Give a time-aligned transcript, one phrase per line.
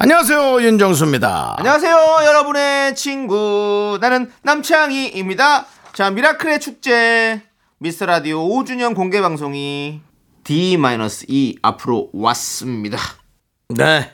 [0.00, 1.56] 안녕하세요 윤정수입니다.
[1.58, 3.98] 안녕하세요, 여러분의 친구.
[4.00, 5.66] 나는 남창희입니다.
[5.92, 7.42] 자, 미라클의 축제,
[7.78, 10.00] 미스터 라디오 5주년 공개 방송이
[10.44, 12.96] D-2 앞으로 왔습니다.
[13.70, 14.12] 네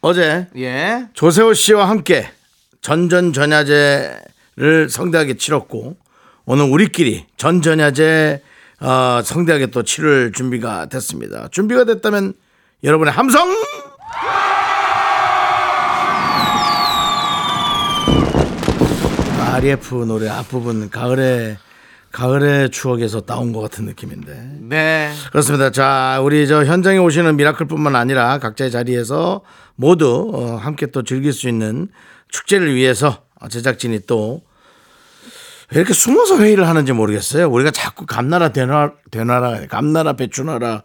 [0.00, 1.08] 어제 예.
[1.12, 2.30] 조세호 씨와 함께
[2.80, 5.98] 전전전야제를 성대하게 치렀고
[6.46, 8.42] 오늘 우리끼리 전전야제
[8.80, 11.48] 어, 성대하게 또 치를 준비가 됐습니다.
[11.50, 12.32] 준비가 됐다면
[12.82, 13.54] 여러분의 함성
[19.56, 21.56] RF 노래 앞부분 가을의
[22.12, 25.10] 가을의 추억에서 따온 것 같은 느낌인데 네.
[25.32, 25.70] 그렇습니다.
[25.70, 29.40] 자, 우리 저 현장에 오시는 미라클뿐만 아니라 각자의 자리에서
[29.74, 31.88] 모두 어, 함께 또 즐길 수 있는
[32.28, 34.40] 축제를 위해서 제작진이 또왜
[35.70, 37.48] 이렇게 숨어서 회의를 하는지 모르겠어요.
[37.48, 40.82] 우리가 자꾸 감나라 대나라, 대나라 감나라 배추나라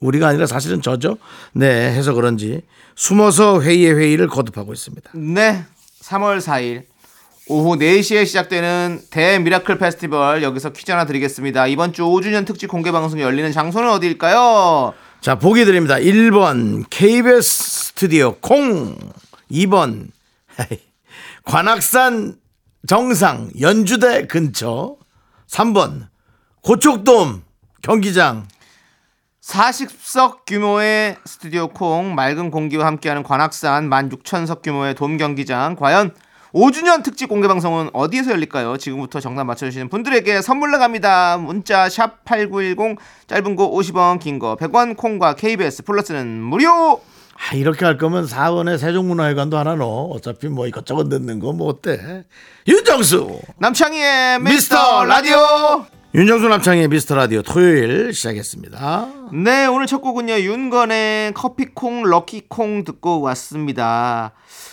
[0.00, 1.16] 우리가 아니라 사실은 저죠.
[1.54, 2.60] 네, 해서 그런지
[2.96, 5.12] 숨어서 회의의 회의를 거듭하고 있습니다.
[5.14, 5.64] 네.
[6.02, 6.84] 3월 4일
[7.46, 11.66] 오후 4시에 시작되는 대미라클 페스티벌 여기서 퀴즈 하나 드리겠습니다.
[11.66, 14.94] 이번 주 5주년 특집 공개 방송이 열리는 장소는 어디일까요?
[15.20, 15.96] 자, 보기 드립니다.
[15.96, 17.42] 1번 KBS
[17.88, 18.96] 스튜디오 콩.
[19.50, 20.08] 2번
[21.44, 22.36] 관악산
[22.86, 24.96] 정상 연주대 근처.
[25.46, 26.08] 3번
[26.62, 27.42] 고척돔
[27.82, 28.48] 경기장.
[29.42, 36.14] 40석 규모의 스튜디오 콩 맑은 공기와 함께하는 관악산 16,000석 규모의 돔 경기장 과연
[36.54, 38.76] 5주년 특집 공개 방송은 어디에서 열릴까요?
[38.76, 41.36] 지금부터 정답 맞춰주시는 분들에게 선물 나갑니다.
[41.38, 47.00] 문자 샵 #8910 짧은 거 50원, 긴 거 100원 콩과 KBS 플러스는 무료.
[47.36, 50.04] 아, 이렇게 할 거면 4원에 세종문화회관도 하나 넣어.
[50.12, 52.22] 어차피 뭐 이것저것 넣는 거 뭐 어때?
[52.68, 53.40] 윤정수.
[53.58, 55.84] 남창희의 미스터 라디오.
[56.14, 59.08] 윤정수 남창의 미스터 라디오 토요일 시작했습니다.
[59.32, 60.34] 네, 오늘 첫 곡은요.
[60.34, 64.30] 윤건의 커피콩 럭키콩 듣고 왔습니다.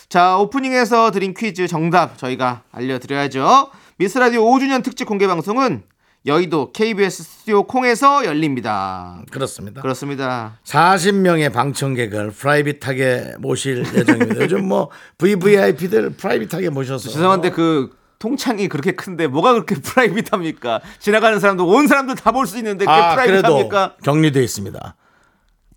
[0.08, 3.72] 자, 오프닝에서 드린 퀴즈 정답 저희가 알려드려야죠.
[3.98, 5.82] 미스라디오 5주년 특집 공개 방송은
[6.28, 9.24] 여의도 KBS 스튜디오 콩에서 열립니다.
[9.32, 9.82] 그렇습니다.
[9.82, 10.60] 그렇습니다.
[10.64, 14.44] 40명의 방청객을 프라이빗하게 모실 예정입니다.
[14.44, 20.80] 요즘 뭐 VVIP들 프라이빗하게 모셔서 죄송한데 그 통창이 그렇게 큰데 뭐가 그렇게 프라이빗합니까?
[21.00, 23.96] 지나가는 사람도 온 사람들 다 볼 수 있는데 그게 아, 프라이빗합니까?
[24.04, 24.96] 격리돼 있습니다.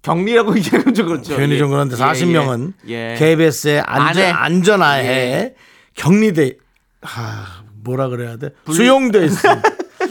[0.02, 1.34] 격리라고 얘기하면 좀 그렇죠.
[1.34, 1.58] 표현이 예.
[1.58, 3.12] 좀 그런데 예, 40명은 예.
[3.12, 3.16] 예.
[3.18, 4.24] KBS의 안전.
[4.34, 5.54] 안전하에 예.
[5.96, 6.58] 격리돼
[7.02, 8.50] 아, 뭐라 그래야 돼?
[8.70, 9.62] 수용돼 있습니다.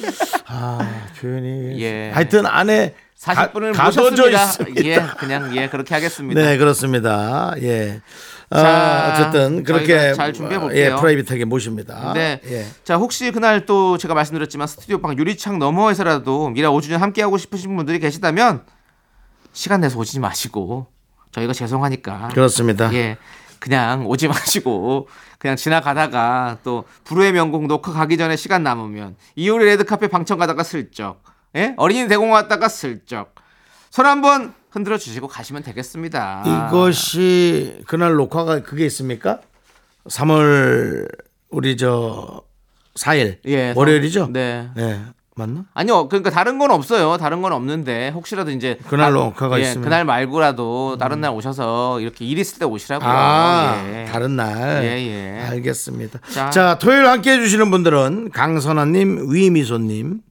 [0.48, 2.10] 아, 표현이 예.
[2.14, 4.44] 하여튼 안에 40분을 가, 모셨습니다.
[4.44, 4.84] 있습니다.
[4.86, 6.42] 예, 그냥 예 그렇게 하겠습니다.
[6.42, 7.54] 네, 그렇습니다.
[7.62, 8.02] 예.
[8.54, 10.80] 아, 자, 어쨌든 그렇게 잘 준비해 볼게요.
[10.80, 12.14] 예, 프라이빗하게 모십니다.
[12.14, 12.40] 네.
[12.46, 12.66] 예.
[12.84, 17.76] 자, 혹시 그날 또 제가 말씀드렸지만 스튜디오 방 유리창 너머에서라도 미라 5주년 함께 하고 싶으신
[17.76, 18.64] 분들이 계시다면
[19.54, 20.88] 시간 내서 오지 마시고
[21.32, 22.94] 저희가 죄송하니까 그렇습니다.
[22.94, 23.18] 예.
[23.60, 25.08] 그냥 오지 마시고
[25.40, 31.22] 그냥 지나가다가 또 불후의 명곡 녹화 가기 전에 시간 남으면 이효리 레드카페 방청 가다가 슬쩍
[31.56, 31.74] 예?
[31.78, 33.36] 어린이 대공 왔다가 슬쩍
[33.94, 36.44] 손 한번 흔들어 주시고 가시면 되겠습니다.
[36.68, 39.40] 이것이 그날 녹화가 그게 있습니까?
[40.06, 41.08] 3월
[41.52, 42.42] 우리 저
[42.96, 44.30] 4일 예, 월요일이죠?
[44.32, 44.72] 네.
[44.76, 45.00] 네.
[45.36, 45.66] 맞나?
[45.76, 47.18] 아니요, 그러니까 다른 건 없어요.
[47.18, 49.84] 다른 건 없는데 혹시라도 이제 그날 다- 녹화가 예, 있으면.
[49.84, 49.84] 음.
[49.84, 53.08] 그날 말고라도 다른 날 오셔서 이렇게 일 있을 때 오시라고요.
[53.08, 54.06] 아, 예.
[54.12, 54.84] 다른 날.
[54.86, 54.88] 예,
[55.38, 55.46] 예.
[55.52, 56.20] 알겠습니다.
[56.34, 56.50] 자.
[56.50, 60.22] 자, 토요일 함께 해 주시는 분들은 강선아 님, 위미소 님.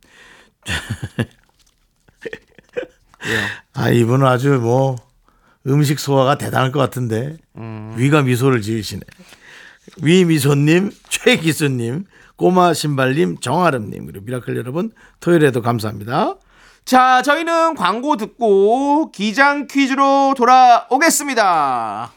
[3.26, 3.40] 예.
[3.74, 4.96] 아, 이분은 아주 뭐
[5.66, 7.94] 음식 소화가 대단할 것 같은데 음.
[7.96, 9.02] 위가 미소를 지으시네.
[10.02, 12.04] 위미소님, 최기수님,
[12.36, 14.90] 꼬마 신발님, 정아름님 그리고 미라클 여러분
[15.20, 16.36] 토요일에도 감사합니다.
[16.84, 22.10] 자, 저희는 광고 듣고 기장 퀴즈로 돌아오겠습니다.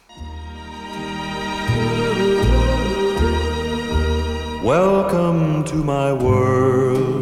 [4.64, 7.15] Welcome to my world.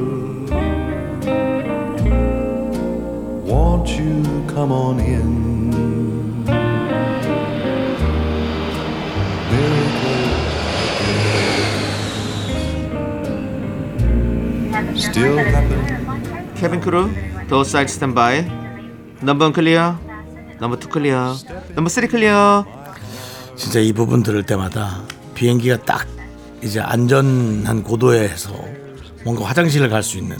[3.83, 5.43] Won't you come on in?
[14.71, 16.53] Miracles still happen.
[16.55, 17.09] Cabin crew,
[17.49, 18.45] door side standby.
[19.21, 19.99] Number clear.
[20.59, 21.35] Number two clear.
[21.75, 22.65] Number three clear.
[23.55, 25.01] 진짜 이 부분 들을 때마다
[25.35, 26.07] 비행기가 딱
[26.61, 28.53] 이제 안전한 고도에서
[29.23, 30.37] 뭔가 화장실을 갈 수 있는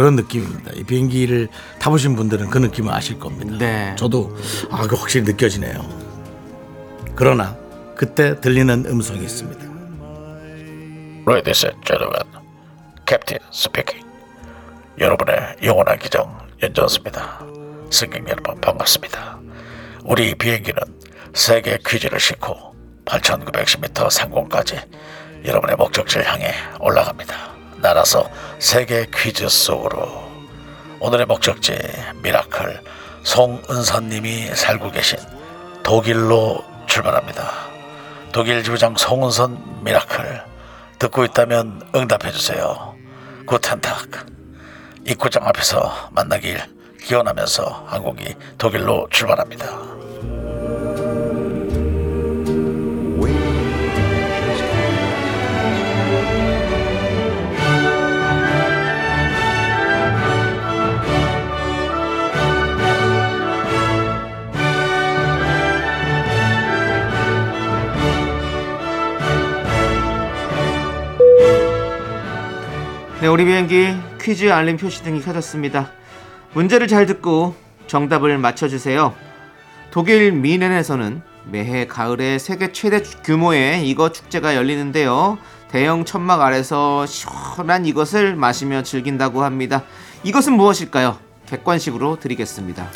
[0.00, 0.72] 그런 느낌입니다.
[0.76, 1.48] 이 비행기를
[1.78, 3.54] 타보신 분들은 그 느낌을 아실 겁니다.
[3.58, 3.94] 네.
[3.96, 4.34] 저도
[4.70, 5.86] 아, 그 확실히 느껴지네요.
[7.14, 7.54] 그러나
[7.96, 9.62] 그때 들리는 음성이 있습니다.
[11.28, 12.22] Ladies and gentlemen,
[13.04, 14.00] 캡틴 스피킹.
[14.98, 17.44] 여러분의 영원한 기정 연전수입니다.
[17.90, 19.38] 승객 여러분 반갑습니다.
[20.04, 20.80] 우리 비행기는
[21.34, 22.74] 세계 퀴즈를 싣고
[23.04, 24.80] 8,910m 상공까지
[25.44, 27.59] 여러분의 목적지를 향해 올라갑니다.
[27.80, 28.28] 날아서
[28.58, 30.30] 세계 퀴즈 속으로
[31.00, 31.76] 오늘의 목적지
[32.22, 32.82] 미라클
[33.22, 35.18] 송은선님이 살고 계신
[35.82, 37.50] 독일로 출발합니다.
[38.32, 40.44] 독일 지부장 송은선 미라클
[40.98, 42.94] 듣고 있다면 응답해 주세요.
[43.46, 44.26] Guten Tag
[45.06, 46.60] 입국장 앞에서 만나길
[47.02, 49.99] 기원하면서 항공기 독일로 출발합니다.
[73.20, 75.92] 네, 우리 비행기 퀴즈 알림 표시등이 켜졌습니다.
[76.54, 77.54] 문제를 잘 듣고
[77.86, 79.14] 정답을 맞춰주세요.
[79.90, 85.36] 독일 미넨에서는 매해 가을에 세계 최대 규모의 이거 축제가 열리는데요.
[85.68, 89.84] 대형 천막 아래서 시원한 이것을 마시며 즐긴다고 합니다.
[90.24, 91.18] 이것은 무엇일까요?
[91.44, 92.88] 객관식으로 드리겠습니다.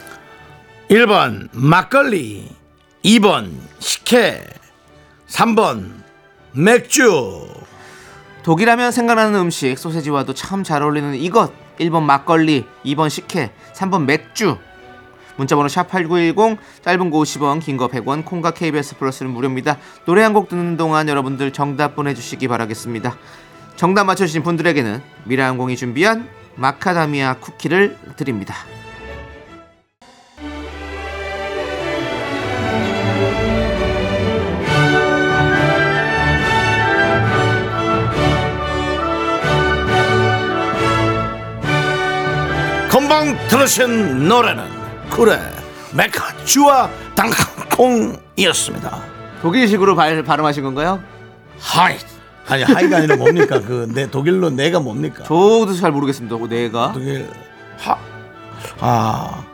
[0.89, 2.49] 1번 막걸리
[3.05, 4.43] 2번 식혜
[5.29, 5.91] 3번
[6.53, 7.54] 맥주
[8.45, 11.51] 독일하면 생각나는 음식 소세지와도 참 잘 어울리는 이것.
[11.81, 14.59] 1번 막걸리 2번 식혜 3번 맥주.
[15.37, 19.79] 문자번호 샵8910 짧은 거 50원 긴 거 100원 콩과 KBS 플러스는 무료입니다.
[20.05, 23.17] 노래 한 곡 듣는 동안 여러분들 정답 보내주시기 바라겠습니다.
[23.77, 28.55] 정답 맞춰주신 분들에게는 미라항공이 준비한 마카다미아 쿠키를 드립니다
[43.65, 44.65] 들으신 노래는
[45.09, 45.41] 그래
[45.95, 49.03] 맥주와 땅콩이었습니다
[49.41, 51.03] 독일식으로 발, 발음하신 건가요?
[51.59, 51.97] 하이
[52.47, 57.27] 아니 하이가 아니라 뭡니까 그 내 독일로 내가 뭡니까 저도 잘 모르겠습니다 그 내가 독일
[57.79, 57.97] 하
[58.81, 59.45] 아,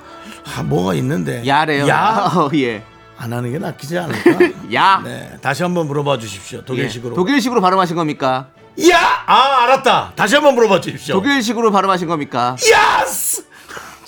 [0.57, 2.33] 아 뭐가 있는데 야래요 야?
[2.35, 2.83] 어, 예.
[3.17, 4.39] 안 하는 게 낫지 않을까?
[4.75, 6.65] 야 네, 다시 한번 물어봐 주십시오.
[6.65, 7.13] 독일식으로.
[7.13, 7.17] 예.
[7.17, 8.49] 독일식으로 발음하신 겁니까?
[8.91, 8.99] 야!
[9.27, 10.13] 아, 알았다.
[10.17, 11.17] 다시 한번 물어봐 주십시오.
[11.17, 12.57] 독일식으로 발음하신 겁니까?
[12.73, 13.50] Yes!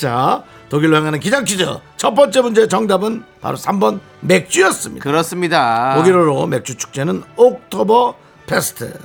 [0.03, 1.65] 자, 독일로 향하는 기장 퀴즈.
[1.97, 5.01] 첫 번째 문제 정답은 바로 3번 맥주였습니다.
[5.01, 5.95] 그렇습니다.
[5.95, 8.99] 독일어로 맥주 축제는 Oktoberfest.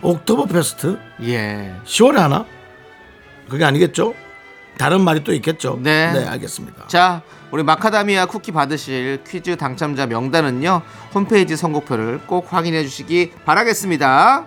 [0.00, 0.98] Oktoberfest?
[1.24, 1.74] 예.
[1.84, 2.46] 10월에 하나?
[3.50, 4.14] 그게 아니겠죠?
[4.78, 5.78] 다른 말이 또 있겠죠?
[5.82, 6.26] 네.
[6.26, 6.86] 알겠습니다.
[6.86, 7.20] 자,
[7.50, 10.80] 우리 마카다미아 쿠키 받으실 퀴즈 당첨자 명단은요.
[11.14, 14.46] 홈페이지 선곡표를 꼭 확인해 주시기 바라겠습니다.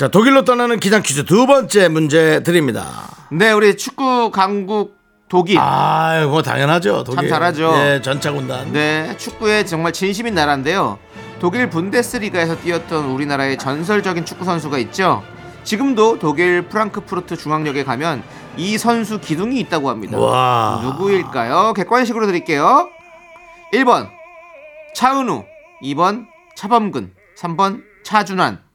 [0.00, 2.86] 자, 독일로 떠나는 기장 퀴즈 두 번째 문제 드립니다.
[3.30, 4.96] 네, 우리 축구 강국
[5.28, 5.58] 독일.
[5.60, 7.04] 아, 그거 당연하죠.
[7.04, 7.28] 독일.
[7.28, 7.74] 잘하죠.
[7.76, 8.72] 예, 전차 군단.
[8.72, 10.98] 네, 축구에 정말 진심인 나라인데요.
[11.38, 15.22] 독일 분데스리가에서 뛰었던 우리나라의 전설적인 축구 선수가 있죠.
[15.64, 18.22] 지금도 독일 프랑크푸르트 중앙역에 가면
[18.56, 20.18] 이 선수 기둥이 있다고 합니다.
[20.18, 20.80] 와.
[20.82, 21.74] 누구일까요?
[21.74, 22.88] 객관식으로 드릴게요.
[23.74, 24.08] 1번
[24.94, 25.44] 차은우,
[25.82, 26.24] 2번
[26.56, 28.69] 차범근, 3번 차준환.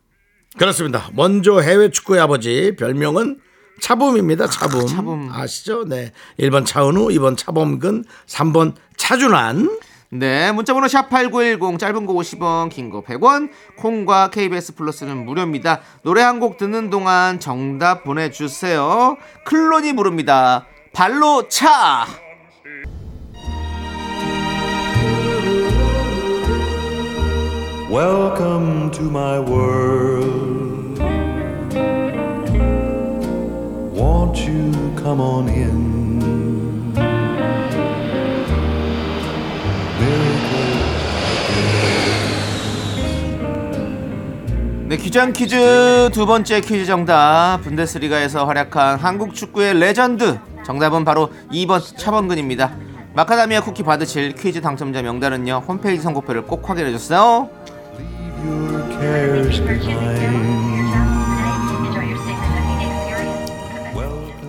[0.58, 1.10] 그렇습니다.
[1.14, 3.40] 먼저 해외 축구의 아버지 별명은
[3.82, 4.48] 차붐입니다.
[4.48, 4.88] 차붐.
[4.88, 5.30] 차붐.
[5.34, 5.84] 아시죠?
[5.86, 6.14] 네.
[6.40, 9.80] 1번 차은우, 2번 차범근, 3번 차준환.
[10.12, 15.82] 네, 문자번호 샵8910 짧은 거 50원, 긴 거 100원, 콩과 KBS 플러스는 무료입니다.
[16.04, 19.18] 노래 한 곡 듣는 동안 정답 보내주세요.
[19.46, 20.68] 클론이 부릅니다.
[20.94, 22.06] 발로 차!
[27.90, 30.45] Welcome to my world.
[34.36, 36.94] Won't you come on in?
[44.90, 47.60] 네, 기장 퀴즈 두 번째 퀴즈 정답.
[47.64, 50.38] 분데스리가에서 활약한 한국 축구의 레전드.
[50.66, 52.76] 정답은 바로 2번 차범근입니다.
[53.14, 55.64] 마카다미아 쿠키 받으실 퀴즈 당첨자 명단은요.
[55.66, 57.50] 홈페이지 선곡표를 꼭 확인해 주세요.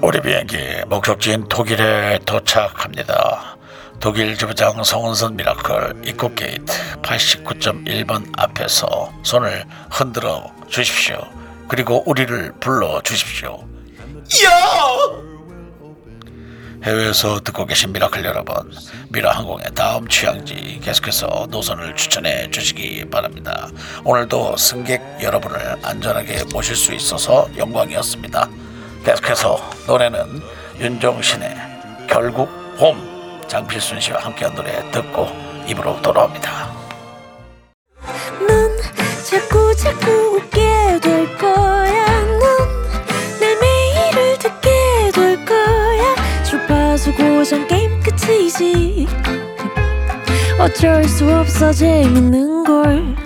[0.07, 3.57] 우리 비행기 목적지인 독일에 도착합니다.
[3.99, 6.65] 독일 지부장 송은선 미라클 입국 게이트
[7.03, 11.19] 89.1번 앞에서 손을 흔들어 주십시오.
[11.67, 13.67] 그리고 우리를 불러 주십시오.
[16.85, 18.55] 해외에서 듣고 계신 미라클 여러분,
[19.09, 23.69] 미라 항공의 다음 취항지 계속해서 노선을 추천해 주시기 바랍니다.
[24.05, 28.49] 오늘도 승객 여러분을 안전하게 모실 수 있어서 영광이었습니다.
[29.07, 30.43] 계속해서 노래는
[30.81, 31.57] 윤종신의
[32.09, 32.99] 결국 봄
[33.47, 35.29] 장필순 씨와 함께한 노래 듣고
[35.69, 36.75] 입으로 돌아옵니다.
[38.41, 38.77] 넌
[39.31, 42.05] 자꾸 자꾸 웃게 될 거야.
[43.41, 46.43] 넌내 매일을 듣게 될 거야.
[46.43, 49.07] 주파수 고정 게임 끝이지.
[50.59, 53.26] 어쩔 수 없어 재밌는 걸.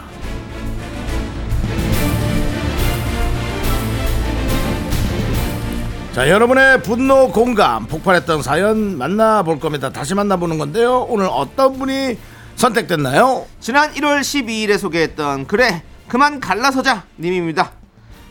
[6.13, 9.91] 자 여러분의 분노 공감 폭발했던 사연 만나볼 겁니다.
[9.91, 11.05] 다시 만나보는 건데요.
[11.07, 12.17] 오늘 어떤 분이
[12.57, 13.45] 선택됐나요?
[13.61, 17.71] 지난 1월 12일에 소개했던 그래 그만 갈라서자 님입니다.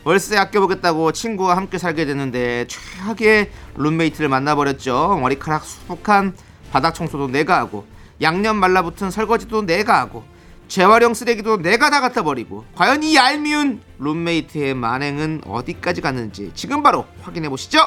[0.03, 5.17] 월세 아껴보겠다고 친구와 함께 살게 됐는데 최악의 룸메이트를 만나버렸죠.
[5.19, 6.35] 머리카락 수북한
[6.71, 7.87] 바닥 청소도 내가 하고
[8.21, 10.23] 양념 말라붙은 설거지도 내가 하고
[10.71, 17.05] 재활용 쓰레기도 내가 다 갖다 버리고 과연 이 얄미운 룸메이트의 만행은 어디까지 갔는지 지금 바로
[17.23, 17.79] 확인해 보시죠.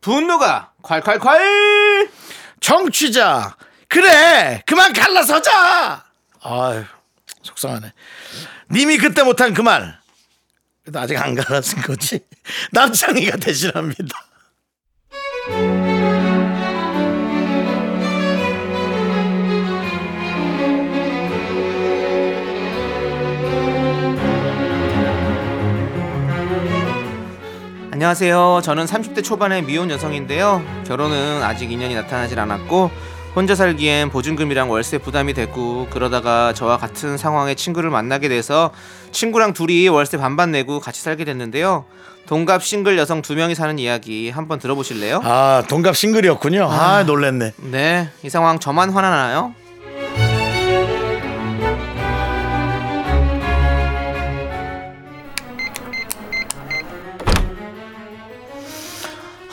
[0.00, 2.10] 분노가 콸콸콸!
[2.60, 3.56] 청취자
[3.88, 6.04] 그래 그만 갈라서자!
[6.42, 6.84] 아유
[7.42, 7.92] 속상하네.
[8.70, 9.98] 님이 그때 못한 그 말
[10.86, 12.20] 그래도 아직 안 갈라진 거지
[12.70, 14.16] 남창희가 대신합니다
[27.90, 28.60] 안녕하세요.
[28.62, 30.62] 저는 30대 초반의 미혼 여성인데요.
[30.86, 32.90] 결혼은 아직 인연이 나타나질 않았고
[33.36, 38.72] 혼자 살기엔 보증금이랑 월세 부담이 되고 그러다가 저와 같은 상황의 친구를 만나게 돼서
[39.12, 41.84] 친구랑 둘이 월세 반반 내고 같이 살게 됐는데요.
[42.26, 45.20] 동갑 싱글 여성 두 명이 사는 이야기 한번 들어보실래요?
[45.22, 49.54] 아 동갑 싱글이었군요 아 놀랬네 네, 이 상황 저만 화나나요?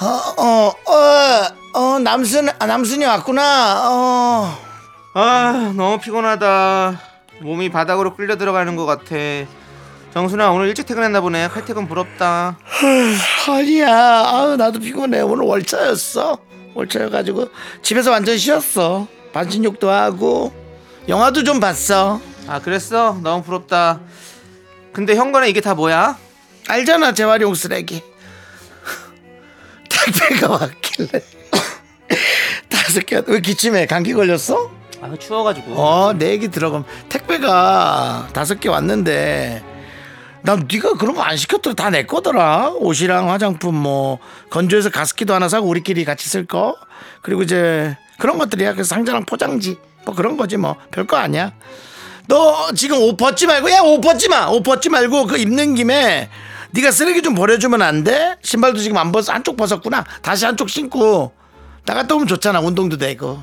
[0.02, 0.83] 어, 어, 어,
[2.04, 3.90] 남순, 아, 남순이 왔구나.
[3.90, 4.58] 어.
[5.14, 7.00] 아, 너무 피곤하다.
[7.42, 9.16] 몸이 바닥으로 끌려 들어가는 것 같아.
[10.14, 11.48] 정순아 오늘 일찍 퇴근했나 보네.
[11.48, 12.58] 칼퇴근 부럽다.
[13.50, 13.96] 아니야.
[14.26, 15.22] 아우, 나도 피곤해.
[15.22, 16.38] 오늘 월차였어.
[16.76, 17.50] 월차여가지고
[17.82, 19.08] 집에서 완전 쉬었어.
[19.34, 20.54] 반신욕도 하고
[21.08, 22.22] 영화도 좀 봤어.
[22.48, 23.18] 아 그랬어?
[23.24, 24.00] 너무 부럽다.
[24.92, 26.18] 근데 현관에 이게 다 뭐야?
[26.68, 28.04] 알잖아, 재활용 쓰레기.
[29.90, 31.24] 택배가 왔길래.
[33.02, 33.22] 개.
[33.26, 33.86] 왜 기침해?
[33.86, 34.72] 감기 걸렸어?
[35.02, 35.74] 아 추워가지고.
[35.76, 39.64] 어, 내 얘기 들어가면 택배가 다섯 개 왔는데
[40.44, 44.20] 난 네가 그런 거 안 시켰더라 다 내 거더라 옷이랑 화장품 뭐
[44.50, 46.76] 건조해서 가습기도 하나 사고 우리끼리 같이 쓸 거
[47.22, 51.54] 그리고 이제 그런 것들이야 그 상자랑 포장지 뭐 그런 거지 뭐 별거 아니야
[52.28, 56.30] 너 지금 옷 벗지 말고 야 옷 벗지 마옷 벗지 말고 그 입는 김에
[56.72, 58.36] 네가 쓰레기 좀 버려주면 안 돼?
[58.42, 61.32] 신발도 지금 안 벗어 한쪽 벗었구나 다시 한쪽 신고
[61.86, 63.42] 나갔다 오면 좋잖아 운동도 되고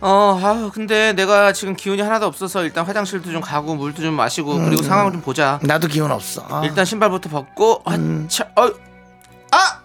[0.00, 4.58] 어, 아 근데 내가 지금 기운이 하나도 없어서 일단 화장실도 좀 가고 물도 좀 마시고
[4.64, 5.58] 그리고 상황을 좀 보자.
[5.62, 6.62] 나도 기운 없어 아.
[6.64, 8.70] 일단 신발부터 벗고 아차 어,
[9.52, 9.80] 아,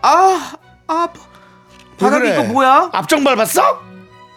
[0.00, 0.52] 아,
[0.86, 1.08] 아,
[1.98, 2.44] 바닥에 왜 그래?
[2.44, 2.88] 이거 뭐야?
[2.92, 3.82] 앞정 밟았어?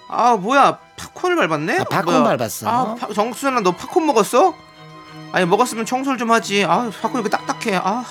[0.10, 1.78] 아 뭐야 팝콘을 밟았네?
[1.80, 2.24] 아, 팝콘 뭐야?
[2.38, 2.68] 밟았어?
[2.70, 4.54] 아 파- 정수연아 너 팝콘 먹었어?
[5.32, 6.66] 아니 먹었으면 청소를 좀 하지.
[6.66, 7.78] 아 팝콘 이렇게 딱딱해.
[7.82, 8.04] 아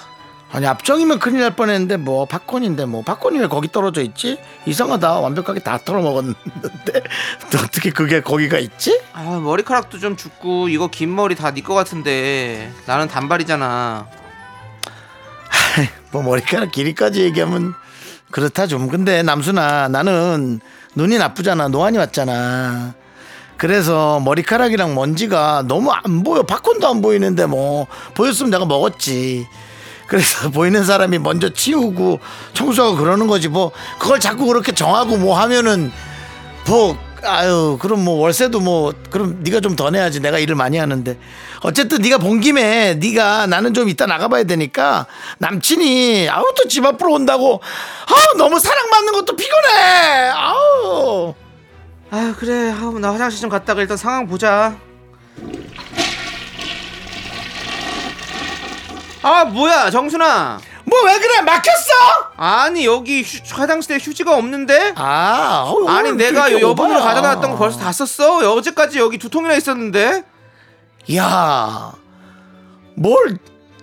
[0.52, 4.36] 아니 앞정이면 큰일 날 뻔했는데 뭐 팝콘인데 뭐 팝콘이 왜 거기 떨어져 있지?
[4.66, 6.36] 이상하다 완벽하게 다 털어 먹었는데
[7.52, 9.00] 또 어떻게 그게 거기가 있지?
[9.12, 14.08] 아 머리카락도 좀 죽고 이거 긴 머리 다 네 거 같은데 나는 단발이잖아
[16.10, 17.74] 뭐 머리카락 길이까지 얘기하면
[18.32, 20.60] 그렇다 좀 근데 남순아 나는
[20.96, 22.94] 눈이 나쁘잖아 노안이 왔잖아
[23.56, 26.42] 그래서 머리카락이랑 먼지가 너무 안 보여.
[26.42, 29.46] 팝콘도 안 보이는데 뭐 보였으면 내가 먹었지.
[30.10, 32.18] 그래서 보이는 사람이 먼저 치우고
[32.52, 33.70] 청소하고 그러는 거지 뭐.
[34.00, 35.92] 그걸 자꾸 그렇게 정하고 뭐 하면은
[36.66, 40.18] 뭐 아유 그럼 뭐 월세도 뭐 그럼 네가 좀 더 내야지.
[40.20, 41.16] 내가 일을 많이 하는데.
[41.62, 45.06] 어쨌든 네가 본 김에 네가 나는 좀 이따 나가봐야 되니까
[45.38, 47.60] 남친이 아우 또 집 앞으로 온다고.
[48.06, 50.30] 아우 너무 사랑받는 것도 피곤해.
[50.34, 51.34] 아우.
[52.10, 52.72] 아 그래.
[52.72, 54.74] 아우 나 화장실 좀 갔다가 일단 상황 보자
[59.22, 61.92] 아 뭐야 정순아 뭐 왜 그래 막혔어
[62.36, 67.00] 아니 여기 휴, 화장실에 휴지가 없는데 아 어우, 아니 내가 여분으로.
[67.00, 70.24] 가져다 놨던 거 벌써 다 썼어 어제까지 여기 두 통이나 있었는데
[71.16, 71.92] 야,
[72.94, 73.38] 뭘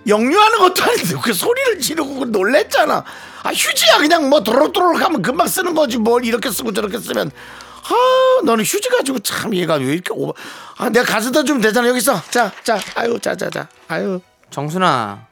[0.06, 3.04] 역류하는 것도 아닌데 그 소리를 지르고 놀랬잖아.
[3.42, 7.30] 아 휴지야 그냥 뭐 도로도로 하면 금방 쓰는 거지 뭘 이렇게 쓰고 저렇게 쓰면.
[7.30, 10.32] 아 너는 휴지 가지고 참 얘가 왜 이렇게 오바.
[10.78, 12.20] 아 내가 가져다 주면 되잖아 여기 있어.
[12.30, 14.20] 자, 자, 아유, 자, 자, 자, 아유.
[14.50, 15.26] 정순아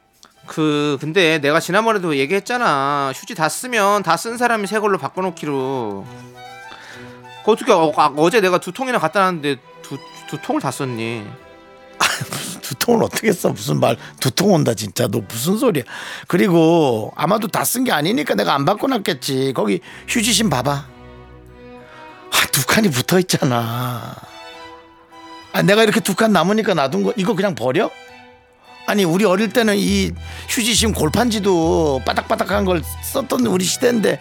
[0.46, 3.12] 그 근데 내가 지난번에도 얘기했잖아.
[3.14, 6.06] 휴지 다 쓰면 다 쓴 사람이 새 걸로 바꿔놓기로.
[7.44, 9.98] 그 어떻게 어, 아, 어제 내가 두 통이나 갖다 놨는데 두,
[10.28, 11.26] 두 통을 다 썼니?
[12.62, 13.50] 두 통을 어떻게 써?
[13.50, 13.96] 무슨 말?
[14.20, 15.06] 두 통 온다 진짜.
[15.08, 15.84] 너 무슨 소리야?
[16.28, 19.52] 그리고 아마도 다 쓴 게 아니니까 내가 안 바꿔놨겠지.
[19.54, 20.70] 거기 휴지심 봐봐.
[20.72, 24.14] 아, 두 칸이 붙어 있잖아.
[25.52, 27.90] 아, 내가 이렇게 두 칸 남으니까 놔둔 거 이거 그냥 버려?
[28.86, 30.12] 아니 우리 어릴 때는 이
[30.48, 34.20] 휴지심 골판지도 바닥바닥한 걸 썼던 우리 시대인데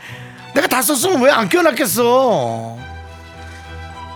[0.53, 2.77] 내가 다 썼으면 왜안 껴놨겠어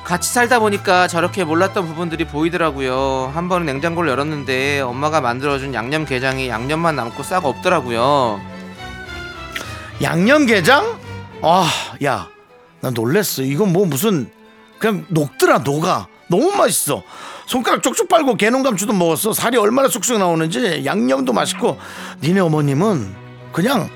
[0.04, 6.96] 같이 살다 보니까 저렇게 몰랐던 부분들이 보이더라고요 한 번은 냉장고를 열었는데 엄마가 만들어준 양념게장이 양념만
[6.96, 8.42] 남고 싹 없더라고요
[10.02, 11.00] 양념게장?
[11.42, 11.70] 아,
[12.04, 12.30] 야,
[12.82, 13.42] 나 놀랬어.
[13.44, 14.32] 이건 뭐 무슨
[14.78, 16.08] 그냥 녹더라 녹아.
[16.30, 17.04] 너무 맛있어.
[17.50, 19.34] 손가락 쪽쪽 빨고 개농 감추도 먹었어.
[19.34, 21.80] 살이 얼마나 쑥쑥 나오는지 양념도 맛있고.
[22.22, 23.16] 니네 어머님은
[23.52, 23.90] 그냥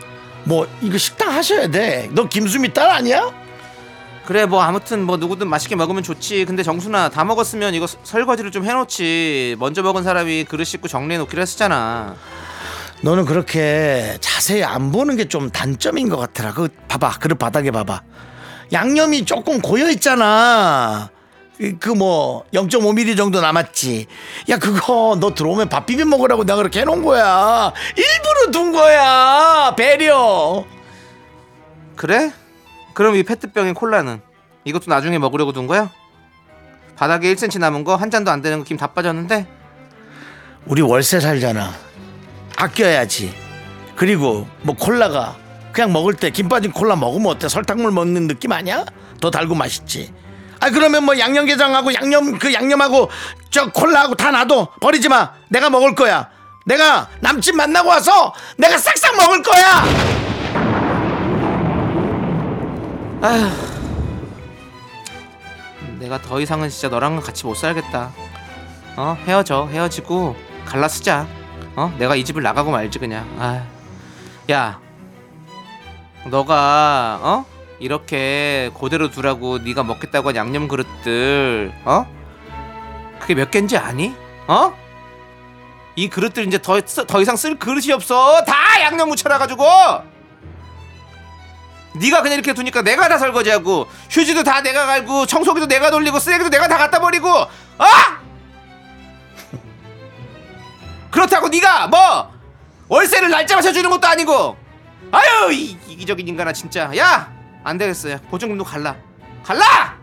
[0.46, 2.10] 뭐 이거 식당 하셔야 돼.
[2.14, 3.32] 너 김수미 딸 아니야?
[4.26, 8.50] 그래 뭐 아무튼 뭐 누구든 맛있게 먹으면 좋지 근데 정순아 다 먹었으면 이거 서- 설거지를
[8.52, 12.16] 좀 해놓지 먼저 먹은 사람이 그릇 씻고 정리해놓기로 했었잖아
[13.02, 16.54] 너는 그렇게 자세히 안 보는 게 좀 단점인 것 같더라.
[16.54, 18.02] 그 봐봐, 그릇 바닥에 봐봐.
[18.72, 21.10] 양념이 조금 고여 있잖아.
[21.80, 24.06] 그 뭐 0.5mm 정도 남았지.
[24.50, 27.72] 야 그거 너 들어오면 밥 비벼 먹으라고 내가 그렇게 해놓은 거야.
[27.96, 29.74] 일부러 둔 거야.
[29.76, 30.64] 배려.
[31.96, 32.32] 그래?
[32.94, 34.22] 그럼 이 페트병인 콜라는
[34.66, 35.90] 이것도 나중에 먹으려고 둔 거야?
[36.96, 39.48] 바닥에 1cm 남은 거 한 잔도 안 되는 거 김 다 빠졌는데
[40.66, 41.72] 우리 월세 살잖아.
[42.56, 43.34] 아껴야지.
[43.96, 45.36] 그리고 뭐 콜라가
[45.72, 47.48] 그냥 먹을 때 김 빠진 콜라 먹으면 어때?
[47.50, 48.86] 설탕물 먹는 느낌 아니야?
[49.20, 50.14] 더 달고 맛있지.
[50.64, 53.10] 아 그러면 뭐 양념게장하고 양념 그 양념하고
[53.50, 54.70] 저 콜라하고 다 놔둬.
[54.80, 55.34] 버리지 마.
[55.50, 56.30] 내가 먹을 거야.
[56.66, 59.84] 내가 남친 만나고 와서 내가 싹싹 먹을 거야.
[66.00, 68.14] 내가 더 이상은 진짜 너랑은 같이 못 살겠다.
[68.96, 69.18] 어?
[69.28, 69.68] 헤어져.
[69.70, 71.28] 헤어지고 갈라 쓰자.
[71.76, 71.94] 어?
[71.98, 73.28] 내가 이 집을 나가고 말지 그냥.
[73.38, 74.80] 아야.
[76.26, 82.06] 너가 어 이렇게 그대로 두라고 네가 먹겠다고 한 양념 그릇들 어?
[83.20, 84.14] 그게 몇 개인지 아니?
[84.48, 84.74] 어?
[85.96, 88.44] 이 그릇들 이제 더, 쓰- 더 이상 쓸 그릇이 없어.
[88.46, 89.64] 다 양념 묻혀놔가지고.
[91.96, 96.50] 네가 그냥 이렇게 두니까 내가 다 설거지하고 휴지도 다 내가 갈고 청소기도 내가 돌리고 쓰레기도
[96.50, 97.48] 내가 다 갖다 버리고 어?
[101.12, 102.32] 그렇다고 네가 뭐
[102.88, 104.58] 월세를 날짜 맞춰 주는 것도 아니고.
[105.12, 106.90] 아유 이, 이기적인 인간아 진짜.
[106.98, 107.32] 야
[107.64, 108.96] 안 되겠어요 보증금도 갈라
[109.44, 109.98] 갈라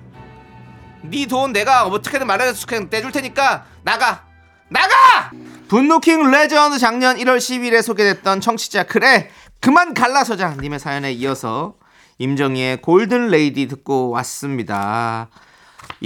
[1.02, 4.24] 네 돈 내가 어떻게든 말해서 그냥 떼줄 테니까 나가
[4.68, 5.30] 나가
[5.68, 11.74] 분노킹 레전드 작년 1월 10일에 소개됐던 청취자 그래 그만 갈라 소장님의 사연에 이어서
[12.18, 15.28] 임정희의 Golden Lady 듣고 왔습니다.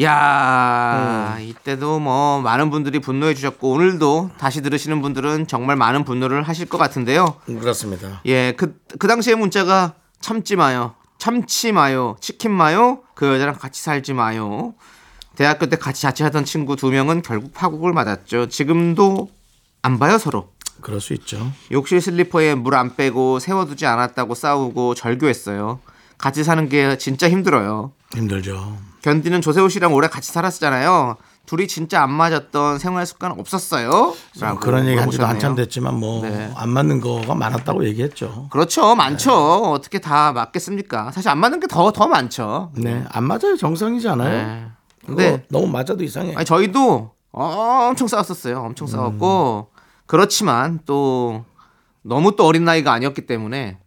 [0.03, 6.67] 야 이때도 뭐 많은 분들이 분노해 주셨고 오늘도 다시 들으시는 분들은 정말 많은 분노를 하실
[6.69, 7.37] 것 같은데요.
[7.47, 8.21] 그렇습니다.
[8.27, 10.95] 예, 그, 그 당시에 문자가 참지 마요.
[11.29, 12.17] 참지 마요.
[12.21, 12.99] 치킨 마요.
[13.15, 14.75] 그 여자랑 같이 살지 마요.
[15.37, 18.51] 대학교 때 같이 자취하던 친구 두 명은 결국 파국을 맞았죠.
[18.51, 19.31] 지금도
[19.81, 20.51] 안 봐요, 서로.
[20.83, 21.51] 그럴 수 있죠.
[21.73, 25.81] 욕실 슬리퍼에 물 안 빼고 세워두지 않았다고 싸우고 절교했어요.
[26.19, 27.93] 같이 사는 게 진짜 힘들어요.
[28.15, 28.77] 힘들죠.
[29.01, 31.17] 견디는 조세호 씨랑 오래 같이 살았잖아요.
[31.47, 34.15] 둘이 진짜 안 맞았던 생활 습관 없었어요?
[34.41, 35.29] 라고 그런 얘기 한 지도 물어보셨네요.
[35.29, 36.51] 한참 됐지만 뭐안 네.
[36.67, 38.49] 맞는 거가 많았다고 얘기했죠.
[38.51, 38.95] 그렇죠.
[38.95, 39.33] 많죠.
[39.73, 41.13] 어떻게 다 맞겠습니까?
[41.13, 42.73] 사실 안 맞는 게 더더 많죠.
[42.75, 43.57] 네, 안 맞아요.
[43.59, 44.47] 정상이잖아요.
[44.47, 44.67] 네.
[45.05, 46.35] 근데 너무 맞아도 이상해.
[46.35, 48.61] 아니 저희도 엄청 싸웠었어요.
[48.61, 49.69] 엄청 싸웠고
[50.07, 51.45] 그렇지만 또
[52.03, 53.79] 너무 또 어린 나이가 아니었기 때문에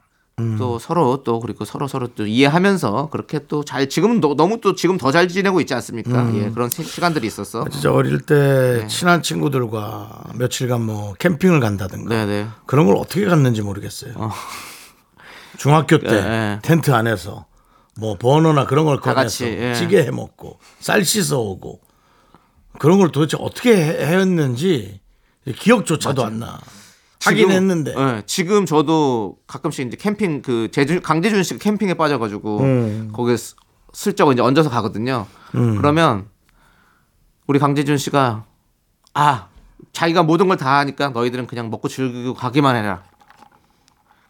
[0.59, 4.75] 또 서로 또 그리고 서로 서로 또 이해하면서 그렇게 또 잘 지금 너, 너무 또
[4.75, 6.31] 지금 더 잘 지내고 있지 않습니까?
[6.35, 7.65] 예 그런 시, 시간들이 있었어.
[7.69, 8.87] 진짜 어릴 때 네.
[8.87, 12.47] 친한 친구들과 며칠간 뭐 캠핑을 간다든가 네네.
[12.67, 14.13] 그런 걸 어떻게 갔는지 모르겠어요.
[15.57, 16.59] 중학교 때 예.
[16.61, 17.47] 텐트 안에서
[17.99, 19.73] 뭐 버너나 그런 걸다 꺼내서 같이, 예.
[19.73, 21.81] 찌개 해 먹고 쌀 씻어 오고
[22.77, 25.01] 그런 걸 도대체 어떻게 해- 했는지
[25.47, 26.59] 기억조차도 안 나.
[27.27, 32.59] 하긴 지금- 했는데 예, 지금 저도 가끔씩 이제 캠핑 그 제주 강재준 씨가 캠핑에 빠져가지고
[32.61, 33.09] 음.
[33.13, 33.55] 거기에 스-
[33.93, 35.25] 슬쩍 이제 얹어서 가거든요.
[35.51, 36.27] 그러면
[37.47, 38.45] 우리 강재준 씨가
[39.13, 39.47] 아
[39.93, 43.03] 자기가 모든 걸 다 하니까 너희들은 그냥 먹고 즐기고 가기만 해라.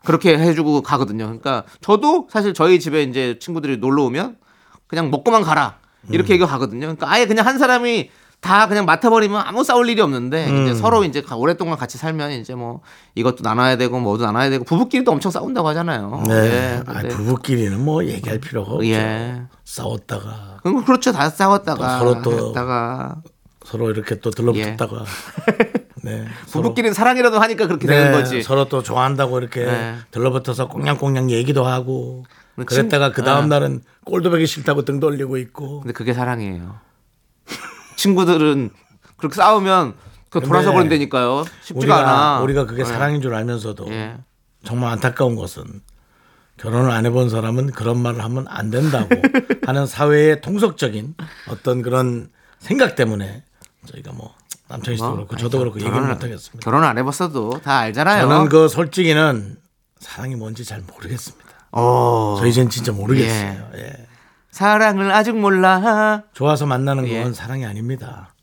[0.05, 1.25] 그렇게 해주고 가거든요.
[1.25, 4.37] 그러니까 저도 사실 저희 집에 이제 친구들이 놀러 오면
[4.87, 5.79] 그냥 먹고만 가라
[6.09, 6.81] 이렇게 얘기가 가거든요.
[6.81, 11.21] 그러니까 아예 그냥 한 사람이 다 그냥 맡아버리면 아무 싸울 일이 없는데 이제 서로 이제
[11.21, 12.81] 가- 오랫동안 같이 살면 이제 뭐
[13.15, 16.23] 이것도 나눠야 되고 뭐도 나눠야 되고 부부끼리도 엄청 싸운다고 하잖아요.
[16.27, 16.33] 네.
[16.33, 18.85] 예, 아, 부부끼리는 뭐 얘기할 필요가 없죠.
[18.87, 19.41] 예.
[19.65, 21.11] 싸웠다가 그럼 그렇죠.
[21.11, 23.15] 다 싸웠다가 또 서로 또- 했다가
[23.65, 25.03] 서로 이렇게 또 들러붙었다가
[26.03, 26.25] 네.
[26.45, 28.43] 서로- 부부끼리는 사랑이라도 하니까 그렇게 네, 되는 거지.
[28.43, 29.95] 서로 또 좋아한다고 이렇게 네.
[30.11, 32.23] 들러붙어서 꽁냥꽁냥 얘기도 하고
[32.65, 33.47] 그랬다가 친- 그 다음 아.
[33.47, 36.75] 날은 꼴도 보기 싫다고 등 돌리고 있고 근데 그게 사랑이에요.
[37.97, 38.69] 친구들은
[39.17, 39.95] 그렇게 싸우면
[40.29, 41.45] 그 돌아서 버린다니까요.
[41.61, 42.39] 쉽지가 우리가 않아.
[42.41, 42.89] 우리가 그게 네.
[42.89, 44.15] 사랑인 줄 알면서도 예.
[44.63, 45.63] 정말 안타까운 것은
[46.57, 49.09] 결혼을 안 해본 사람은 그런 말을 하면 안 된다고
[49.67, 51.15] 하는 사회의 통속적인
[51.49, 52.29] 어떤 그런
[52.59, 53.43] 생각 때문에
[53.85, 54.33] 저희가 뭐
[54.67, 56.59] 남창희 씨도 그렇고 저도 그렇고 얘기를 결혼을- 못 하겠습니다.
[56.63, 58.27] 결혼 안 해봤어도 다 알잖아요.
[58.27, 59.57] 저는 그 솔직히는
[59.99, 61.45] 사랑이 뭔지 잘 모르겠습니다.
[61.71, 63.69] 어, 저 이젠 진짜 모르겠어요.
[63.75, 64.06] 예.
[64.57, 66.23] 사랑을 아직 몰라.
[66.33, 67.31] 좋아서 만나는 건 예.
[67.31, 68.33] 사랑이 아닙니다.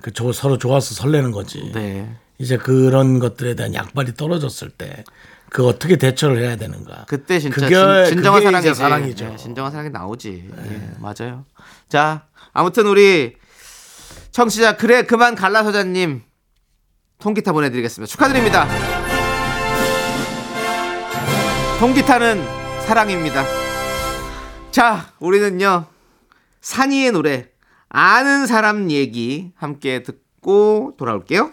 [0.00, 1.70] 그 저- 서로 좋아서 설레는 거지.
[1.74, 2.08] 네.
[2.38, 5.04] 이제 그런 것들에 대한 약발이 떨어졌을 때
[5.50, 7.06] 그 어떻게 대처를 해야 되는가.
[7.08, 7.68] 그때 진짜 그게-
[8.10, 8.58] 진, 정한.
[8.60, 9.30] 이제 사랑이죠.
[9.32, 10.50] 예, 진정한 사랑이 나오지.
[10.70, 11.46] 예, 맞아요.
[11.88, 13.34] 자, 아무튼 우리
[14.30, 16.20] 청취자 그래 그만 갈라 서자님
[17.18, 18.10] 통기타 보내드리겠습니다.
[18.10, 18.66] 축하드립니다.
[21.80, 22.44] 통기타는
[22.86, 23.42] 사랑입니다.
[24.70, 25.86] 자, 우리는요
[26.60, 27.46] 산이의 노래
[27.88, 31.50] 아는 사람 얘기 함께 듣고 돌아올게요.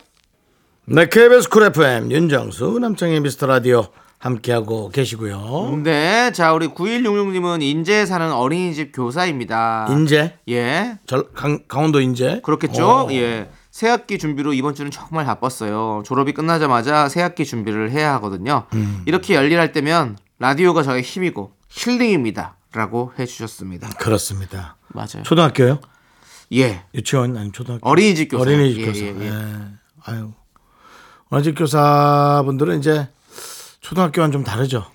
[0.85, 3.87] 네, KBS 쿨 FM 윤정수 남창희 미스터 라디오
[4.19, 5.81] 함께하고 계시고요.
[5.83, 9.87] 네, 자 우리 9166님은 인제에 사는 어린이집 교사입니다.
[9.89, 12.87] 인제 예, 절, 강, 강원도 인제 그렇겠죠.
[12.87, 13.07] 어.
[13.11, 13.49] 예.
[13.71, 16.03] 새학기 준비로 이번 주는 정말 바빴어요.
[16.05, 18.67] 졸업이 끝나자마자 새학기 준비를 해야 하거든요.
[18.73, 19.03] 음.
[19.05, 22.54] 이렇게 열일할 때면 라디오가 저의 힘이고 힐링입니다.
[22.75, 23.89] 라고 해주셨습니다.
[23.97, 24.75] 그렇습니다.
[24.89, 25.23] 맞아요.
[25.23, 25.79] 초등학교요?
[26.53, 26.83] 예.
[26.93, 28.41] 유치원 아니 초등학교 어린이집 교사.
[28.41, 28.99] 어린이집 예, 교사.
[29.05, 29.25] 예, 예.
[29.27, 29.65] 예.
[30.03, 30.33] 아유
[31.29, 33.07] 어린이집 교사분들은 이제
[33.79, 34.85] 초등학교와는 좀 다르죠.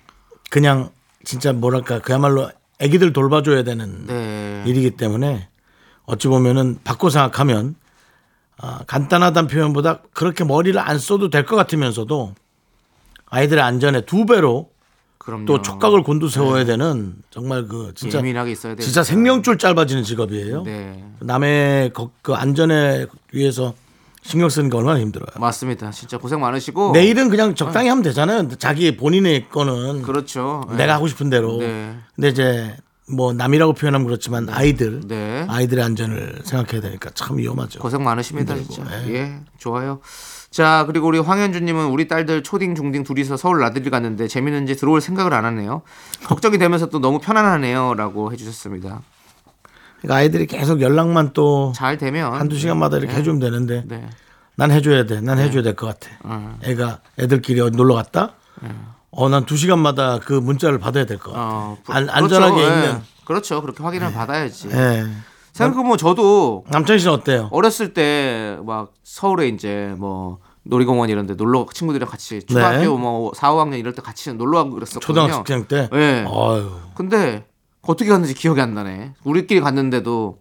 [0.51, 0.91] 그냥
[1.25, 4.63] 진짜 뭐랄까 그야말로 아기들 돌봐줘야 되는 네.
[4.67, 5.49] 일이기 때문에
[6.05, 7.75] 어찌 보면은 바꿔 생각하면
[8.57, 12.35] 아, 간단하다는 표현보다 그렇게 머리를 안 써도 될 것 같으면서도
[13.25, 14.69] 아이들의 안전에 두 배로
[15.23, 15.45] 그럼요.
[15.45, 18.83] 또 촉각을 곤두세워야 되는 정말 그 진짜 예민하게 있어야 돼요.
[18.83, 20.63] 진짜 생명줄 짧아지는 직업이에요.
[20.63, 21.03] 네.
[21.19, 23.73] 남의 거- 그 안전에 위해서
[24.23, 25.27] 신경 쓰는 게 얼마나 힘들어요.
[25.39, 25.91] 맞습니다.
[25.91, 26.91] 진짜 고생 많으시고.
[26.93, 28.47] 내일은 그냥 적당히 하면 되잖아요.
[28.57, 30.63] 자기 본인의 거는 그렇죠.
[30.71, 30.75] 예.
[30.75, 31.57] 내가 하고 싶은 대로.
[31.59, 31.95] 네.
[32.15, 32.75] 근데 이제
[33.07, 35.45] 뭐 남이라고 표현하면 그렇지만 아이들, 네.
[35.49, 37.79] 아이들의 안전을 생각해야 되니까 참 위험하죠.
[37.79, 38.83] 고생 많으십니다 진짜.
[39.07, 39.13] 예.
[39.13, 39.99] 예, 좋아요.
[40.51, 45.33] 자 그리고 우리 황현주님은 우리 딸들 초딩 중딩 둘이서 서울 나들이 갔는데 재밌는지 들어올 생각을
[45.33, 45.81] 안 하네요.
[46.25, 49.01] 걱정이 되면서 또 너무 편안하네요 라고 해주셨습니다.
[50.01, 53.19] 그러니까 아이들이 계속 연락만 또 잘 되면 한두 시간마다 이렇게 네.
[53.19, 54.09] 해주면 되는데 네.
[54.55, 55.21] 난 해줘야 돼.
[55.21, 56.13] 난 해줘야 될 것 같아.
[56.23, 56.57] 어.
[56.63, 58.33] 애가 애들끼리 어디 놀러 갔다?
[59.11, 61.41] 어, 난 두 시간마다 그 문자를 받아야 될 것 같아.
[61.41, 62.69] 어, 부- 안, 안전하게 그렇죠.
[62.71, 62.75] 예.
[62.87, 63.01] 있는.
[63.23, 63.61] 그렇죠.
[63.61, 64.67] 그렇게 확인을 받아야지.
[65.53, 65.57] 예.
[65.57, 67.49] 생각해보면 저도 남창희 씨는 어때요?
[67.51, 72.87] 어렸을 때 막 서울에 이제 뭐 놀이공원 이런 데 놀러 친구들이랑 같이 초등학교 네.
[72.87, 75.27] 뭐 4, 5학년 이럴 때 같이 놀러 가고 그랬었거든요.
[75.27, 75.89] 초등학생 때?
[75.91, 76.25] 네.
[76.27, 76.69] 아유.
[76.95, 77.45] 근데
[77.81, 79.13] 어떻게 갔는지 기억이 안 나네.
[79.23, 80.37] 우리끼리 갔는데도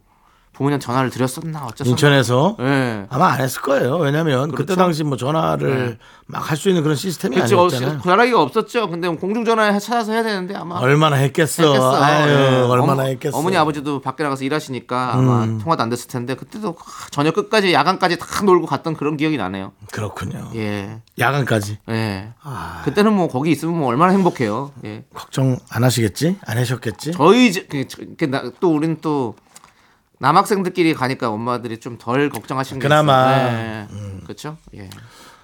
[0.52, 1.90] 부모님 전화를 드렸었나 어쩌었나.
[1.90, 3.06] 인천에서 예.
[3.08, 3.96] 아마 안 했을 거예요.
[3.96, 4.76] 왜냐면 그때 그렇죠.
[4.76, 8.00] 당시 뭐 전화를 막할 수 있는 그런 시스템이 어, 아니었잖아요.
[8.02, 8.90] 전화기가 없었죠.
[8.90, 11.62] 근데 공중 전화 찾아서 해야 되는데 아마 얼마나 했겠어.
[11.62, 12.02] 했겠어.
[12.02, 12.60] 아유, 예.
[12.68, 13.38] 얼마나 했겠어.
[13.38, 15.58] 어머니 아버지도 밖에 나가서 일하시니까 아마 음.
[15.62, 16.76] 통화도 안 됐을 텐데 그때도
[17.10, 19.72] 저녁 끝까지 야간까지 다 놀고 갔던 그런 기억이 나네요.
[19.92, 20.50] 그렇군요.
[20.56, 21.00] 예.
[21.18, 21.78] 야간까지.
[21.88, 22.28] 예.
[22.42, 22.82] 아.
[22.84, 24.72] 그때는 뭐 거기 있으면 뭐 얼마나 행복해요.
[24.84, 25.04] 예.
[25.14, 26.36] 걱정 안 하시겠지?
[26.46, 27.12] 안 하셨겠지?
[27.12, 29.36] 저희 집, 그, 저- 그 나- 또 우리는 또
[30.20, 33.34] 남학생들끼리 가니까 엄마들이 좀 덜 걱정하시는 게 그나마.
[33.36, 33.52] 있어요.
[33.52, 33.88] 네.
[34.24, 34.56] 그렇죠.
[34.74, 34.88] 예.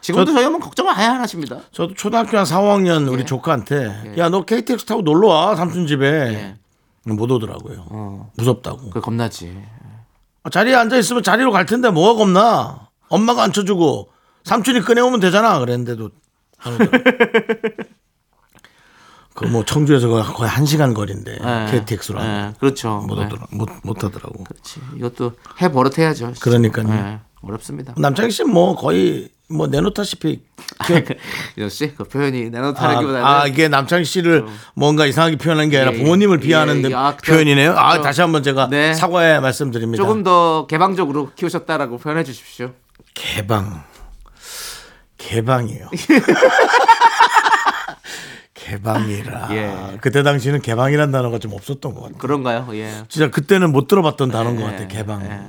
[0.02, 1.58] 지금도 저희 엄마 걱정을 아예 안 하십니다.
[1.72, 7.12] 저도 초등학교 한 4, 5학년 우리 조카한테 야너 KTX 타고 놀러 와 삼촌 집에 예.
[7.12, 8.30] 못 오더라고요.
[8.36, 8.90] 무섭다고.
[8.90, 9.60] 그 겁나지.
[10.44, 12.88] 아, 자리에 앉아 있으면 자리로 갈 텐데 뭐가 겁나?
[13.08, 14.10] 엄마가 앉혀주고
[14.44, 15.58] 삼촌이 꺼내오면 되잖아.
[15.58, 16.10] 그랬는데도
[16.58, 16.98] 안 오더라고.
[19.36, 21.70] 그 뭐 청주에서 거의- 거의 한 시간 거리인데 예.
[21.70, 23.04] KTX로 예, 그렇죠.
[23.06, 23.24] 못 예.
[23.26, 24.42] 오더라 못, 못 하더라고.
[24.44, 24.80] 그렇지.
[24.96, 26.32] 이것도 해 버릇해야죠.
[26.40, 26.88] 그러니까요.
[26.90, 27.94] 예, 어렵습니다.
[27.98, 30.40] 남창희 씨뭐 거의 뭐 내놓다시피
[31.56, 34.44] 이현 씨, 그 표현이 아, 나눠타르기보다는 아, 이게 남창희 씨를
[34.74, 37.72] 뭔가 이상하게 표현한 게 아니라 예, 부모님을 예, 비하하는 예, 아, 그- 표현이네요.
[37.72, 38.02] 아 그렇죠.
[38.02, 38.94] 다시 한번 제가 네.
[38.94, 40.02] 사과의 말씀드립니다.
[40.02, 42.72] 조금 더 개방적으로 키우셨다라고 표현해 주십시오.
[43.14, 43.84] 개방
[45.18, 45.90] 개방이요.
[48.66, 49.48] 개방이라.
[49.52, 49.98] 예.
[50.00, 52.18] 그때 당시는 개방이란 단어가 좀 없었던 것 같아요.
[52.18, 52.68] 그런가요?
[52.72, 53.04] 예.
[53.08, 54.88] 진짜 그때는 못 들어봤던 단어인 것 예, 같아요.
[54.88, 55.40] 개방 예.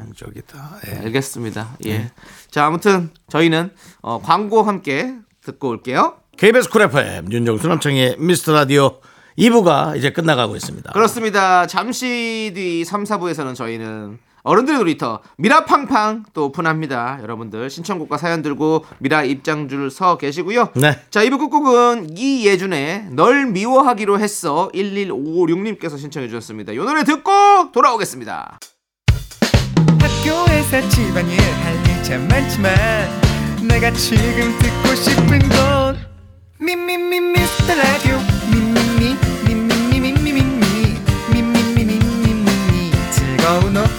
[0.88, 0.98] 예.
[1.06, 1.78] 알겠습니다.
[1.88, 2.12] 예.
[2.52, 6.18] 자, 아무튼 저희는 어, 광고 함께 듣고 올게요.
[6.38, 9.00] KBS 쿨 FM 윤정수 남창희 미스터 라디오
[9.40, 10.92] 2부가 이제 끝나가고 있습니다.
[10.92, 11.66] 그렇습니다.
[11.66, 17.20] 잠시 뒤 3, 4부에서는 저희는 어른들의 놀이터 미라팡팡 또 오픈합니다.
[17.22, 20.70] 여러분들 신청곡과 사연 들고 미라 입장줄 서 계시고요.
[20.76, 21.00] 네.
[21.10, 26.72] 자, 2부 끝곡은 이예준의 널 미워하기로 했어 11556님께서 신청해 주셨습니다.
[26.72, 28.60] 이 노래 듣고 돌아오겠습니다.
[30.00, 32.74] 학교에서 집안일 할일참 많지만
[33.68, 35.98] 내가 지금 듣고 싶은 건
[36.60, 38.18] 미미미 미스터 라디오
[38.50, 40.42] 미미미 미미미 미미미
[41.34, 43.97] 미미미 미미미 즐거운 오후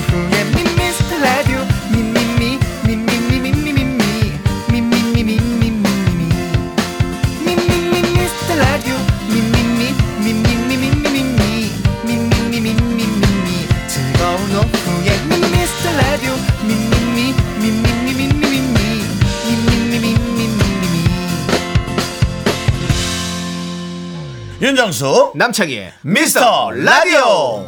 [24.69, 27.67] 윤정수 남창희의 미스터 라디오.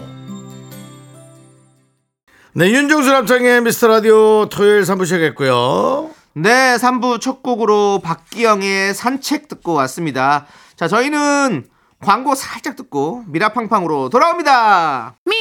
[2.52, 6.10] 네, 윤정수 남창의 미스터 라디오 토요일 3부 시작했고요.
[6.34, 10.46] 네, 3부 첫 곡으로 박기영의 산책 듣고 왔습니다.
[10.76, 11.64] 자, 저희는
[12.04, 15.14] 광고 살짝 듣고 미라팡팡으로 돌아옵니다.
[15.26, 15.40] Me,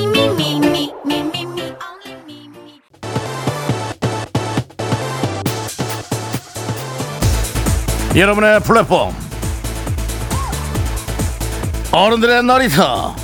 [8.14, 9.14] 여러분의 플랫폼.
[11.90, 13.16] 어른들의 놀이터.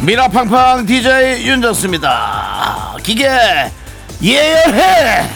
[0.00, 2.96] 미라팡팡 DJ 윤정수입니다.
[3.02, 3.28] 기계
[4.22, 5.28] 예열해.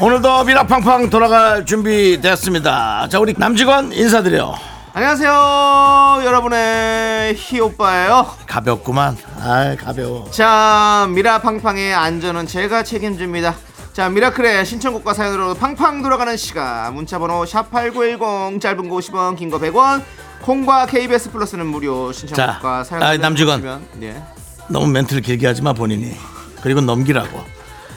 [0.00, 3.08] 오늘도 미라팡팡 돌아갈 준비 됐습니다.
[3.10, 8.28] 자 우리 남직원 인사드려 안녕하세요, 여러분의 희 오빠예요.
[8.46, 13.56] 가볍구만 아 가벼워 자, 미라팡팡의 안전은 제가 책임집니다.
[13.92, 16.94] 자, 미라클의 신청곡과 사연으로 팡팡 돌아가는 시간.
[16.94, 20.00] 문자번호 샵8910, 짧은 거 50원, 긴 거 100원.
[20.42, 23.82] 콩과 KBS 플러스는 무료 신청곡과 자, 사연 아, 남직원.
[24.02, 24.22] 예.
[24.68, 26.14] 너무 멘트를 길게 하지 마 본인이
[26.62, 27.40] 그리고 넘기라고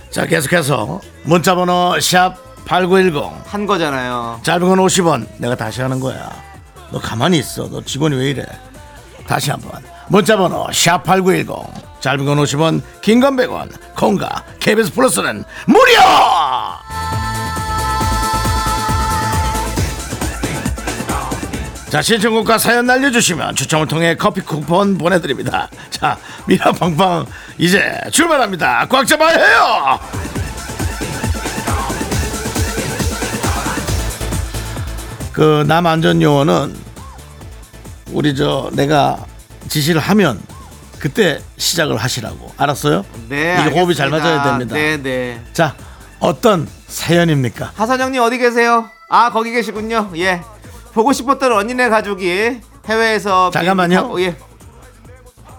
[0.10, 4.40] 자 계속해서 문자번호 샵8910 한 거잖아요.
[4.42, 6.47] 짧은 건 50원 내가 다시 하는 거야
[6.92, 7.68] 너 가만히 있어.
[7.70, 8.46] 너 직원이 왜 이래?
[9.28, 9.84] 다시 한번.
[10.10, 13.70] 문자번호 샵8910 짧은 건 50원 긴 건 100원.
[13.96, 15.84] 콩과 KBS 플러스는 무료!
[21.90, 25.70] 자 신청곡과 사연 날려주시면 추첨을 통해 커피 쿠폰 보내드립니다.
[25.90, 27.26] 자 미라팡팡
[27.58, 28.88] 이제 출발합니다.
[28.90, 30.00] 꽉 잡아야 해요
[35.38, 36.76] 그 남안전 요원은
[38.12, 39.24] 우리 저 내가
[39.70, 40.42] 지시를 하면
[40.98, 43.06] 그때 시작을 하시라고 알았어요?
[43.30, 43.56] 네.
[43.62, 44.10] 이게 호흡이 잘.
[44.10, 44.74] 맞아야 됩니다.
[44.74, 45.40] 네, 네.
[45.54, 45.76] 자
[46.20, 47.72] 어떤 사연입니까?
[47.76, 48.90] 하선영님 어디 계세요?
[49.12, 50.10] 아 거기 계시군요.
[50.16, 50.42] 예.
[50.94, 53.90] 보고 싶었던 언니네 가족이 해외에서 잠깐만요.
[53.90, 54.36] 비행기 타고- 예.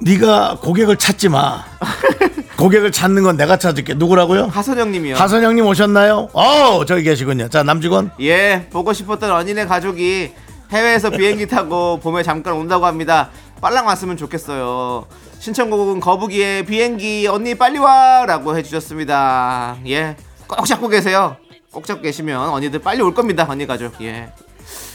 [0.01, 1.65] 네가 고객을 찾지 마.
[2.59, 3.95] 고객을 찾는 건 내가 찾을게.
[3.95, 4.47] 누구라고요?
[4.47, 5.15] 하선영님이요.
[5.17, 6.29] 하선영님 오셨나요?
[6.33, 7.49] 어 저기 계시군요.
[7.49, 10.33] 자 남직원 예, 보고 싶었던 언니네 가족이
[10.73, 13.31] 해외에서 비행기 타고 봄에 잠깐 온다고 합니다.
[13.61, 15.07] 빨랑 왔으면 좋겠어요.
[15.39, 19.77] 신청곡은 거북이의 비행기 언니 빨리 와라고 해주셨습니다.
[19.87, 20.17] 예,
[20.49, 21.37] 꼭 잡고 계세요.
[21.71, 23.47] 꼭 잡고 계시면 언니들 빨리 올 겁니다.
[23.49, 23.95] 언니 가족.
[24.03, 24.31] 예.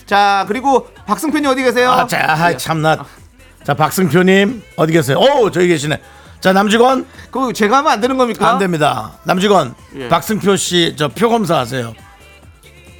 [0.05, 1.91] 자 그리고 박승편이 어디 계세요?
[1.91, 2.57] 아, 자, 아, 예.
[2.57, 3.05] 참나.
[3.63, 5.17] 자, 박승표님 어디 계세요?
[5.17, 6.01] 오, 저기 계시네.
[6.43, 8.49] 자, 남직원 그거 제가 하면 안 되는 겁니까?
[8.49, 9.13] 안 됩니다.
[9.23, 10.09] 남직원 예.
[10.09, 11.93] 박승표 씨 저 표 검사하세요.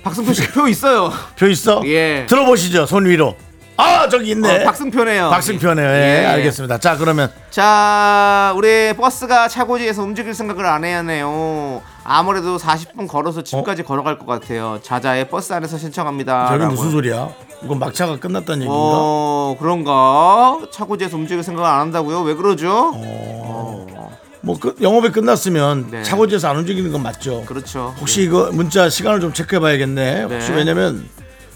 [0.02, 1.12] 박승표 씨표 있어요.
[1.38, 1.82] 표 있어?
[1.86, 2.26] 예.
[2.30, 2.86] 들어보시죠.
[2.86, 3.36] 손 위로.
[3.76, 4.62] 아, 저기 있네.
[4.62, 5.30] 어, 박승표네요.
[5.30, 5.90] 박승표네요.
[5.90, 6.78] 예, 알겠습니다.
[6.78, 11.82] 자, 그러면 자, 우리 버스가 차고지에서 움직일 생각을 안 해야 하네요.
[12.06, 14.80] 아무래도 40분 걸어서 집까지 걸어갈 것 같아요.
[14.84, 16.48] 자자의 버스 안에서 신청합니다.
[16.48, 16.76] 저게 라고.
[16.76, 17.30] 무슨 소리야?
[17.64, 18.76] 이건 막차가 끝났다는 얘기인가?
[18.76, 20.60] 어, 그런가?
[20.72, 22.22] 차고지에서 움직일 생각을 안 한다고요?
[22.22, 22.92] 왜 그러죠?
[24.42, 26.04] 뭐 끝- 영업이 끝났으면 네.
[26.04, 27.44] 차고지에서 안 움직이는 건 맞죠.
[27.46, 27.96] 그렇죠.
[28.02, 30.24] 혹시 이거 문자 시간을 좀 체크해 봐야겠네.
[30.24, 30.58] 혹시 네.
[30.58, 31.08] 왜냐면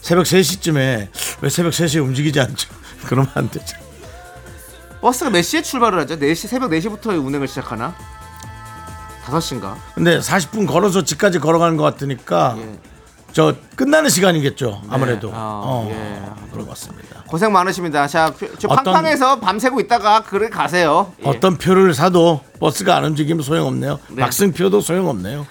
[0.01, 1.07] 새벽 3시쯤에
[1.41, 2.69] 왜 새벽 3시에 움직이지 않죠?
[3.05, 3.75] 그러면 안 되죠.
[5.01, 6.15] 버스가 몇 시에 출발을 하죠?
[6.17, 7.93] 4시, 새벽 4시부터 운행을 시작하나?
[9.25, 9.75] 5시인가?
[9.93, 12.79] 근데 40분 걸어서 집까지 걸어가는 것 같으니까 예.
[13.37, 14.81] 저 끝나는 시간이겠죠.
[14.89, 15.29] 아무래도.
[15.31, 16.65] 아, 어, 예.
[16.69, 17.21] 같습니다.
[17.27, 18.07] 고생 많으십니다.
[18.07, 21.13] 자, 저 어떤- 팡팡에서 밤새고 있다가 그래 가세요.
[21.23, 21.29] 예.
[21.29, 23.99] 어떤 표를 사도 버스가 안 움직이면 소용없네요.
[24.09, 24.23] 네.
[24.23, 25.45] 박승표도 소용없네요.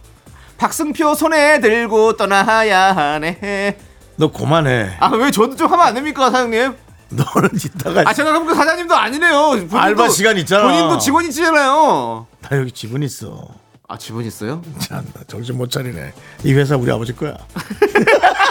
[0.56, 3.76] 박승표 손에 들고 떠나야 하네.
[4.16, 4.96] 너 그만해.
[4.98, 6.74] 아 왜 저도 좀 하면 안 됩니까 사장님?
[7.10, 9.48] 너는 이따가 아 제가 그 사장님도 아니네요.
[9.50, 10.62] 본인도, 알바 시간 있잖아.
[10.62, 12.26] 본인도 직원이시잖아요.
[12.40, 13.48] 나 여기 지분 있어.
[13.92, 14.62] 아 직원 있어요?
[14.78, 16.14] 참, 나 정신 못 차리네.
[16.44, 17.36] 이 회사 우리 아버지 거야.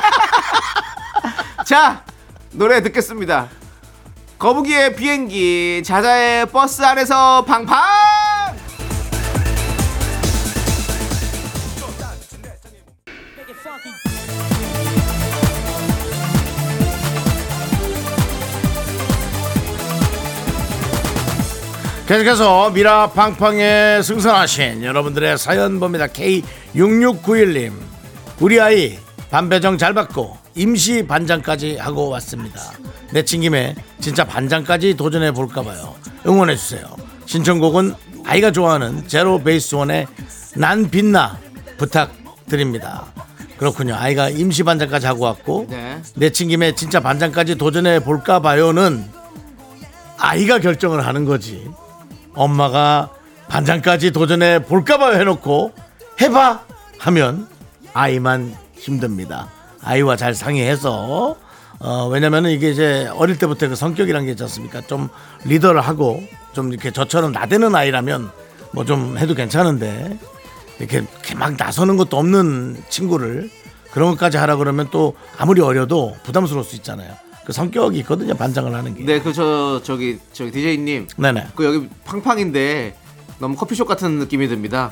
[1.65, 2.05] 자
[2.51, 3.49] 노래 듣겠습니다.
[4.37, 8.20] 거북이의 비행기, 자자의 버스 안에서 팡팡.
[22.11, 26.07] 계속해서 미라 팡팡에 승선하신 여러분들의 사연 봅니다.
[26.07, 27.71] K6691님.
[28.41, 32.59] 우리 아이 반배정 잘 받고 임시 반장까지 하고 왔습니다.
[33.13, 35.95] 내친 김에 진짜 반장까지 도전해 볼까 봐요.
[36.27, 36.83] 응원해 주세요.
[37.27, 37.95] 신청곡은
[38.25, 40.05] 아이가 좋아하는 제로 베이스 원의
[40.57, 41.39] 난 빛나
[41.77, 43.05] 부탁드립니다.
[43.55, 43.95] 그렇군요.
[43.95, 46.01] 아이가 임시 반장까지 하고 왔고 네.
[46.15, 49.05] 내친 김에 진짜 반장까지 도전해 볼까 봐요는
[50.17, 51.71] 아이가 결정을 하는 거지.
[52.33, 53.09] 엄마가
[53.47, 55.73] 반장까지 도전해 볼까봐 해놓고
[56.21, 56.61] 해봐
[56.99, 57.47] 하면
[57.93, 59.47] 아이만 힘듭니다.
[59.83, 61.35] 아이와 잘 상의해서
[61.79, 64.81] 어, 왜냐면은 이게 이제 어릴 때부터 그 성격이란 게 있지 않습니까?
[64.81, 65.09] 좀
[65.45, 66.21] 리더를 하고
[66.53, 68.29] 좀 이렇게 저처럼 나대는 아이라면
[68.73, 70.17] 뭐 좀 해도 괜찮은데
[70.79, 73.49] 이렇게, 이렇게 막 나서는 것도 없는 친구를
[73.91, 77.13] 그런 것까지 하라 그러면 또 아무리 어려도 부담스러울 수 있잖아요.
[77.51, 78.33] 그 성격이 있거든요.
[78.33, 79.03] 반장을 하는 게.
[79.03, 81.47] 네, 그 저 저기 저기 DJ님, 네네.
[81.55, 82.95] 그 여기 팡팡인데
[83.39, 84.91] 너무 커피숍 같은 느낌이 듭니다.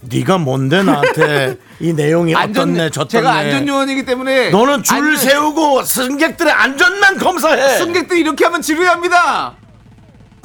[0.00, 5.82] 네가 뭔데 나한테 이 내용이 어떻네 저떻네 제가 안전 요원이기 때문에 너는 줄 안전- 세우고
[5.82, 9.56] 승객들의 안전만 검사해 승객들 이렇게 하면 지루합니다.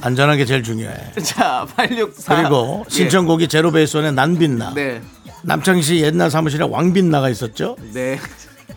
[0.02, 5.00] 안전하게 제일 중요해 자, 864 그리고 신청곡이 제로베이스원의 난빛나 네.
[5.44, 8.20] 남창희 씨 옛날 사무실에 왕빛나가 있었죠 네.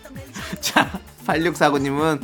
[0.61, 0.91] 자,
[1.27, 2.21] 8649님은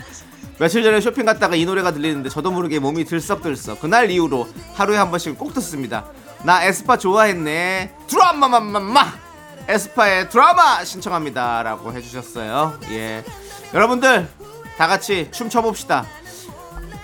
[0.58, 3.80] 며칠 전에 쇼핑 갔다가 이 노래가 들리는데 저도 모르게 몸이 들썩들썩.
[3.80, 6.04] 그날 이후로 하루에 한 번씩 꼭 듣습니다.
[6.44, 7.94] 나 에스파 좋아했네.
[8.06, 9.06] 드라마마마마.
[9.68, 12.78] 에스파의 드라마 신청합니다라고 해주셨어요.
[12.90, 13.24] 예,
[13.72, 14.28] 여러분들
[14.76, 16.04] 다 같이 춤춰 봅시다.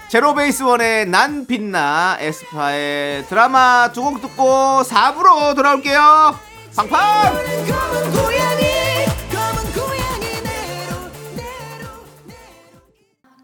[0.09, 6.39] 제로 베이스 원의 난 빛나 에스파의 드라마 두 곡 듣고 4부로 돌아올게요.
[6.77, 7.35] 팡팡!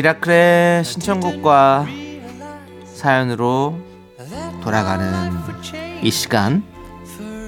[0.00, 1.86] 미라클의 신청곡과
[2.86, 3.78] 사연으로
[4.62, 5.30] 돌아가는
[6.02, 6.64] 이 시간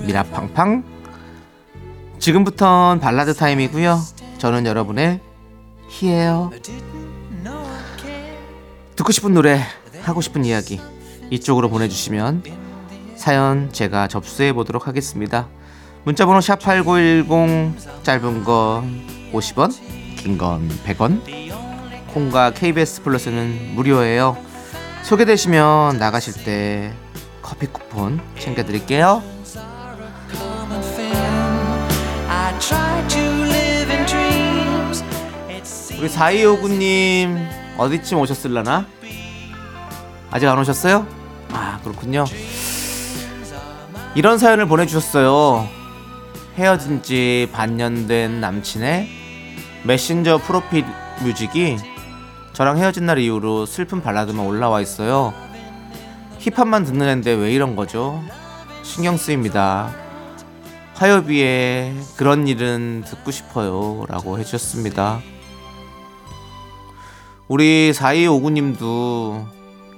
[0.05, 0.85] 미라팡팡.
[2.19, 3.99] 지금부턴 발라드 타임이고요.
[4.37, 5.21] 저는 여러분의
[5.89, 6.51] 희예요
[8.97, 9.63] 듣고 싶은 노래
[10.03, 10.79] 하고 싶은 이야기
[11.31, 12.43] 이쪽으로 보내주시면
[13.17, 15.49] 사연 제가 접수해 보도록 하겠습니다.
[16.05, 19.73] 문자번호 샵8910 짧은 건 50원
[20.19, 21.52] 긴 건 100원
[22.13, 24.37] 콩과 KBS 플러스는 무료예요
[25.03, 26.93] 소개되시면 나가실 때
[27.41, 29.23] 커피 쿠폰 챙겨드릴게요
[35.99, 37.49] 우리 4259님
[37.79, 38.87] 어디쯤 오셨을라나?
[40.31, 41.07] 아직 안 오셨어요?
[41.53, 42.25] 아 그렇군요
[44.15, 45.69] 이런 사연을 보내주셨어요
[46.57, 49.09] 헤어진 지 반년 된 남친의
[49.85, 50.85] 메신저 프로필
[51.23, 51.77] 뮤직이
[52.53, 55.33] 저랑 헤어진 날 이후로 슬픈 발라드만 올라와 있어요
[56.39, 58.23] 힙합만 듣는 앤데 왜 이런 거죠?
[58.83, 59.91] 신경 쓰입니다
[60.95, 65.21] 화요비에 그런 일은 듣고 싶어요 라고 해주셨습니다
[67.49, 69.45] 우리 4259님도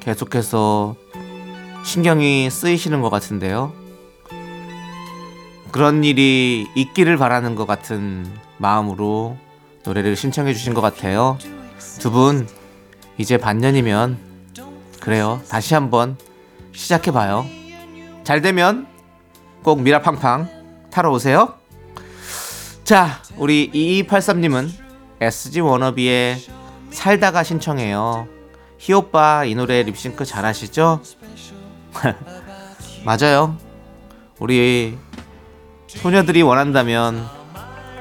[0.00, 0.96] 계속해서
[1.84, 3.72] 신경이 쓰이시는 것 같은데요.
[5.70, 8.26] 그런 일이 있기를 바라는 것 같은
[8.58, 9.36] 마음으로
[9.84, 11.38] 노래를 신청해 주신 것 같아요.
[12.00, 12.48] 두 분
[13.18, 14.18] 이제 반년이면
[15.00, 15.40] 그래요.
[15.48, 16.16] 다시 한번
[16.72, 17.46] 시작해 봐요.
[18.24, 18.86] 잘 되면
[19.62, 20.48] 꼭 미라팡팡
[20.90, 21.54] 타러 오세요.
[22.84, 24.70] 자, 우리 2283님은
[25.20, 26.38] SG 워너비의
[26.90, 28.28] 살다가 신청해요.
[28.78, 31.00] 희오빠 이 노래 립싱크 잘하시죠?
[33.04, 33.56] 맞아요.
[34.38, 34.98] 우리
[35.86, 37.24] 소녀들이 원한다면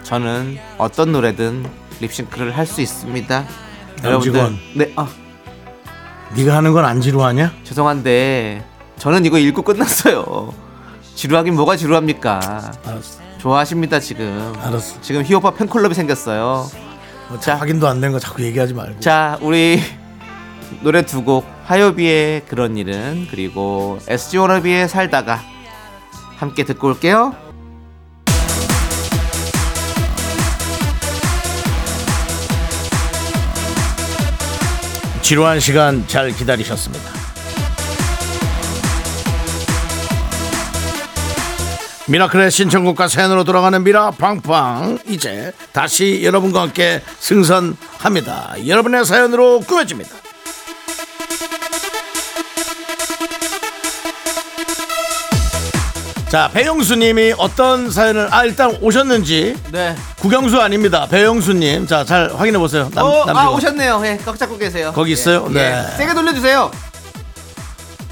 [0.03, 1.65] 저는 어떤 노래든
[2.01, 3.45] 립싱크를 할 수 있습니다.
[4.11, 4.57] 남직원.
[4.75, 5.07] 네, 아
[6.35, 7.53] 네가 하는 건 안 지루하냐?
[7.63, 8.65] 죄송한데
[8.97, 10.53] 저는 이거 읽고 끝났어요.
[11.15, 12.39] 지루하긴 뭐가 지루합니까?
[12.85, 13.19] 알았어.
[13.39, 14.53] 좋아하십니다 지금.
[14.61, 15.01] 알았어.
[15.01, 16.67] 지금 희오빠 팬클럽이 생겼어요.
[17.29, 18.99] 뭐 확인도 안 된 거 자꾸 얘기하지 말고.
[18.99, 19.79] 자, 우리
[20.81, 25.39] 노래 두 곡 화요비의 그런 일은 그리고 SG 워너비의 살다가
[26.37, 27.35] 함께 듣고 올게요.
[35.23, 37.11] 지루한 시간 잘 기다리셨습니다.
[42.09, 48.67] 미라클의 신청곡과 사연으로 돌아가는 미라 팡팡 이제 다시 여러분과 함께 승선합니다.
[48.67, 50.22] 여러분의 사연으로 꾸며집니다.
[56.33, 59.95] 자 배영수님이 어떤 사연을 아 일단 오셨는지 네.
[60.19, 61.05] 구경수 아닙니다.
[61.07, 62.89] 배영수님 자 잘 확인해 보세요.
[62.95, 63.49] 남, 어, 아.
[63.51, 64.01] 오셨네요.
[64.03, 64.91] 예, 꽉 잡고 계세요.
[64.95, 65.45] 거기 있어요?
[65.49, 65.85] 예, 네.
[65.93, 65.95] 예.
[65.97, 66.71] 세게 돌려주세요.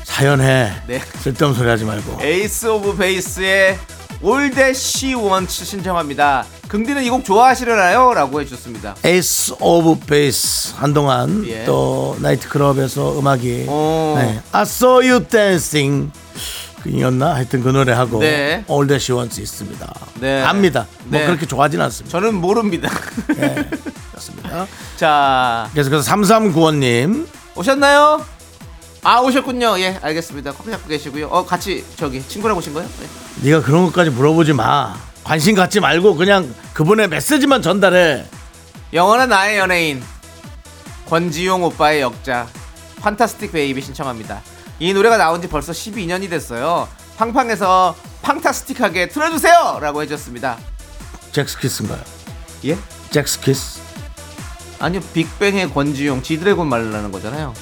[0.03, 1.01] 사연해 네.
[1.23, 3.79] 쓸데없는 소리 하지 말고 에이스 오브 베이스의
[4.21, 6.45] All That She Wants 신청합니다.
[6.67, 8.13] 긍디는 이 곡 좋아하시려나요?
[8.13, 8.97] 라고 해주셨습니다.
[9.03, 11.65] 에이스 오브 베이스 한동안 예.
[11.65, 14.13] 또 나이트클럽에서 음악이 오.
[14.19, 14.39] 네.
[14.51, 16.11] I saw you dancing
[16.85, 18.63] 이었나 하여튼 그 노래하고 네.
[18.69, 20.41] All That She Wants 있습니다 네.
[20.41, 21.25] 압니다 뭐 네.
[21.25, 22.89] 그렇게 좋아하진 않습니다 저는 모릅니다.
[23.35, 23.69] 네.
[24.11, 24.67] 그렇습니다
[24.97, 28.25] 자, 계속해서 3395님 오셨나요?
[29.03, 29.79] 아 오셨군요.
[29.79, 30.51] 예, 알겠습니다.
[30.51, 31.27] 꽉 잡고 계시고요.
[31.27, 32.87] 어, 같이 저기 친구랑 오신 거예요?
[32.99, 33.49] 네.
[33.49, 38.25] 네가 그런 것까지 물어보지 마 관심 갖지 말고 그냥 그분의 메시지만 전달해
[38.93, 40.03] 영원한 나의 연예인
[41.07, 42.47] 권지용 오빠의 역자
[42.99, 44.41] Fantastic Baby 신청합니다.
[44.81, 46.87] 이 노래가 나온 지 벌써 12년이 됐어요.
[47.15, 49.77] 팡팡에서 팡타스틱하게 틀어주세요!
[49.79, 50.57] 라고 해줬습니다.
[51.31, 51.99] 젝스키스인가요?
[52.65, 52.77] 예?
[53.11, 53.79] 젝스키스
[54.79, 57.53] 아니요, 빅뱅의 권지용, 지드래곤 말하는 거잖아요.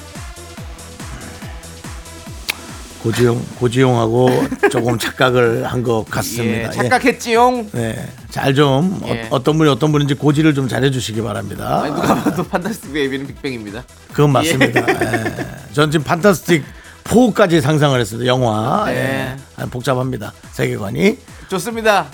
[3.02, 4.28] 고지용 고지용하고
[4.70, 7.70] 조금 착각을 한 것 같습니다 예, 착각했지용.
[7.72, 9.26] 네, 잘 좀 예.
[9.30, 11.82] 어, 떤 분이 어떤 분인지 고지를 좀 잘해주시기 바랍니다.
[11.82, 13.84] 아니, 누가 봐도 Fantastic Baby는 빅뱅입니다.
[14.12, 14.80] 그건 맞습니다.
[14.88, 15.34] 예.
[15.74, 16.62] 전 지금 Fantastic
[17.10, 18.26] 4까지 상상을 했습니다.
[18.28, 18.84] 영화.
[18.86, 19.36] 네.
[19.60, 19.64] 예.
[19.66, 20.32] 복잡합니다.
[20.52, 21.18] 세계관이.
[21.48, 22.06] 좋습니다.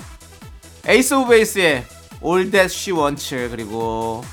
[0.87, 1.85] 에이스 오브 베이스의
[2.25, 4.23] All That She Wants 그리고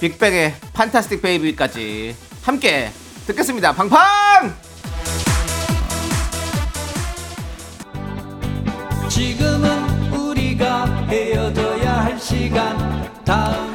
[0.00, 2.90] 빅뱅의 Fantastic Baby까지 함께
[3.26, 3.72] 듣겠습니다.
[3.72, 3.98] 팡팡!
[9.08, 11.32] 지금은 우리가 다음에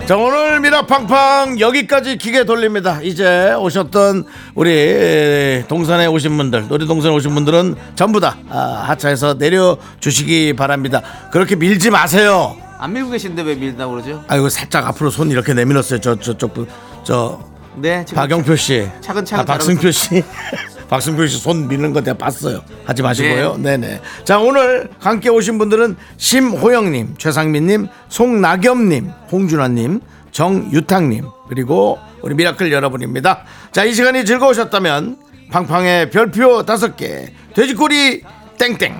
[0.06, 3.00] 자 오늘 미라팡팡 여기까지 기계 돌립니다.
[3.02, 11.02] 이제 오셨던 우리 동산에 오신 분들 놀이동산에 오신 분들은 전부 다 아, 하차해서 내려주시기 바랍니다.
[11.32, 12.56] 그렇게 밀지 마세요.
[12.78, 14.24] 안 밀고 계신데 왜 밀다 그러죠?
[14.28, 16.00] 아이고 살짝 앞으로 손 이렇게 내밀었어요.
[16.00, 16.68] 저 저쪽 분-
[17.04, 17.40] 저
[17.78, 20.24] 네, 박영표 씨, 차근차근 아, 박승표 씨,
[20.90, 22.62] 박승표 씨손 미는 거 내가 봤어요.
[22.86, 23.58] 하지 마시고요.
[23.60, 24.02] 네, 네.
[24.24, 33.44] 자 오늘 함께 오신 분들은 심호영님, 최상민님, 송나겸님, 홍준환님, 정유탁님 그리고 우리 미라클 여러분입니다.
[33.72, 35.18] 자 이 시간이 즐거우셨다면
[35.52, 38.24] 팡팡의 별표 다섯 개, 돼지꼬리
[38.58, 38.96] 땡땡.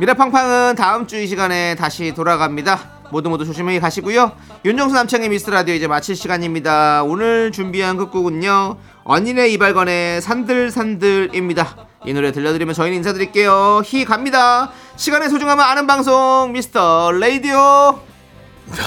[0.00, 2.90] 미라팡팡은 다음 주 이 시간에 다시 돌아갑니다.
[3.10, 4.32] 모두 모두 조심히 가시고요.
[4.64, 7.02] 윤정수 남창희 미스터 라디오 이제 마칠 시간입니다.
[7.04, 8.76] 오늘 준비한 끝곡은요.
[9.04, 11.76] 언니네 이발관의 산들산들입니다.
[12.06, 13.82] 이 노래 들려드리면 저희는 인사드릴게요.
[13.84, 14.70] 히 갑니다.
[14.96, 17.54] 시간의 소중함을 아는 방송 미스터 레이디오.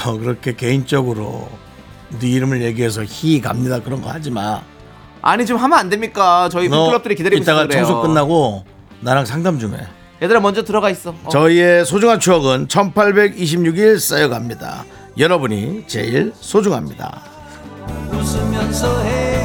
[0.04, 1.48] 너 그렇게 개인적으로
[2.20, 4.62] 네 이름을 얘기해서 희 갑니다 그런 거 하지 마.
[5.22, 6.48] 아니 좀 하면 안 됩니까?
[6.50, 7.74] 저희 너 팬클럽들이 기다리고 있어서 이따가.
[7.84, 8.64] 청소 끝나고
[9.00, 9.80] 나랑 상담 좀 해.
[10.22, 11.10] 얘들아 먼저 들어가 있어.
[11.24, 11.28] 어.
[11.30, 14.84] 저희의 소중한 추억은 1826일 쌓여갑니다.
[15.18, 17.22] 여러분이 제일 소중합니다.
[18.12, 19.35] 웃으면서 해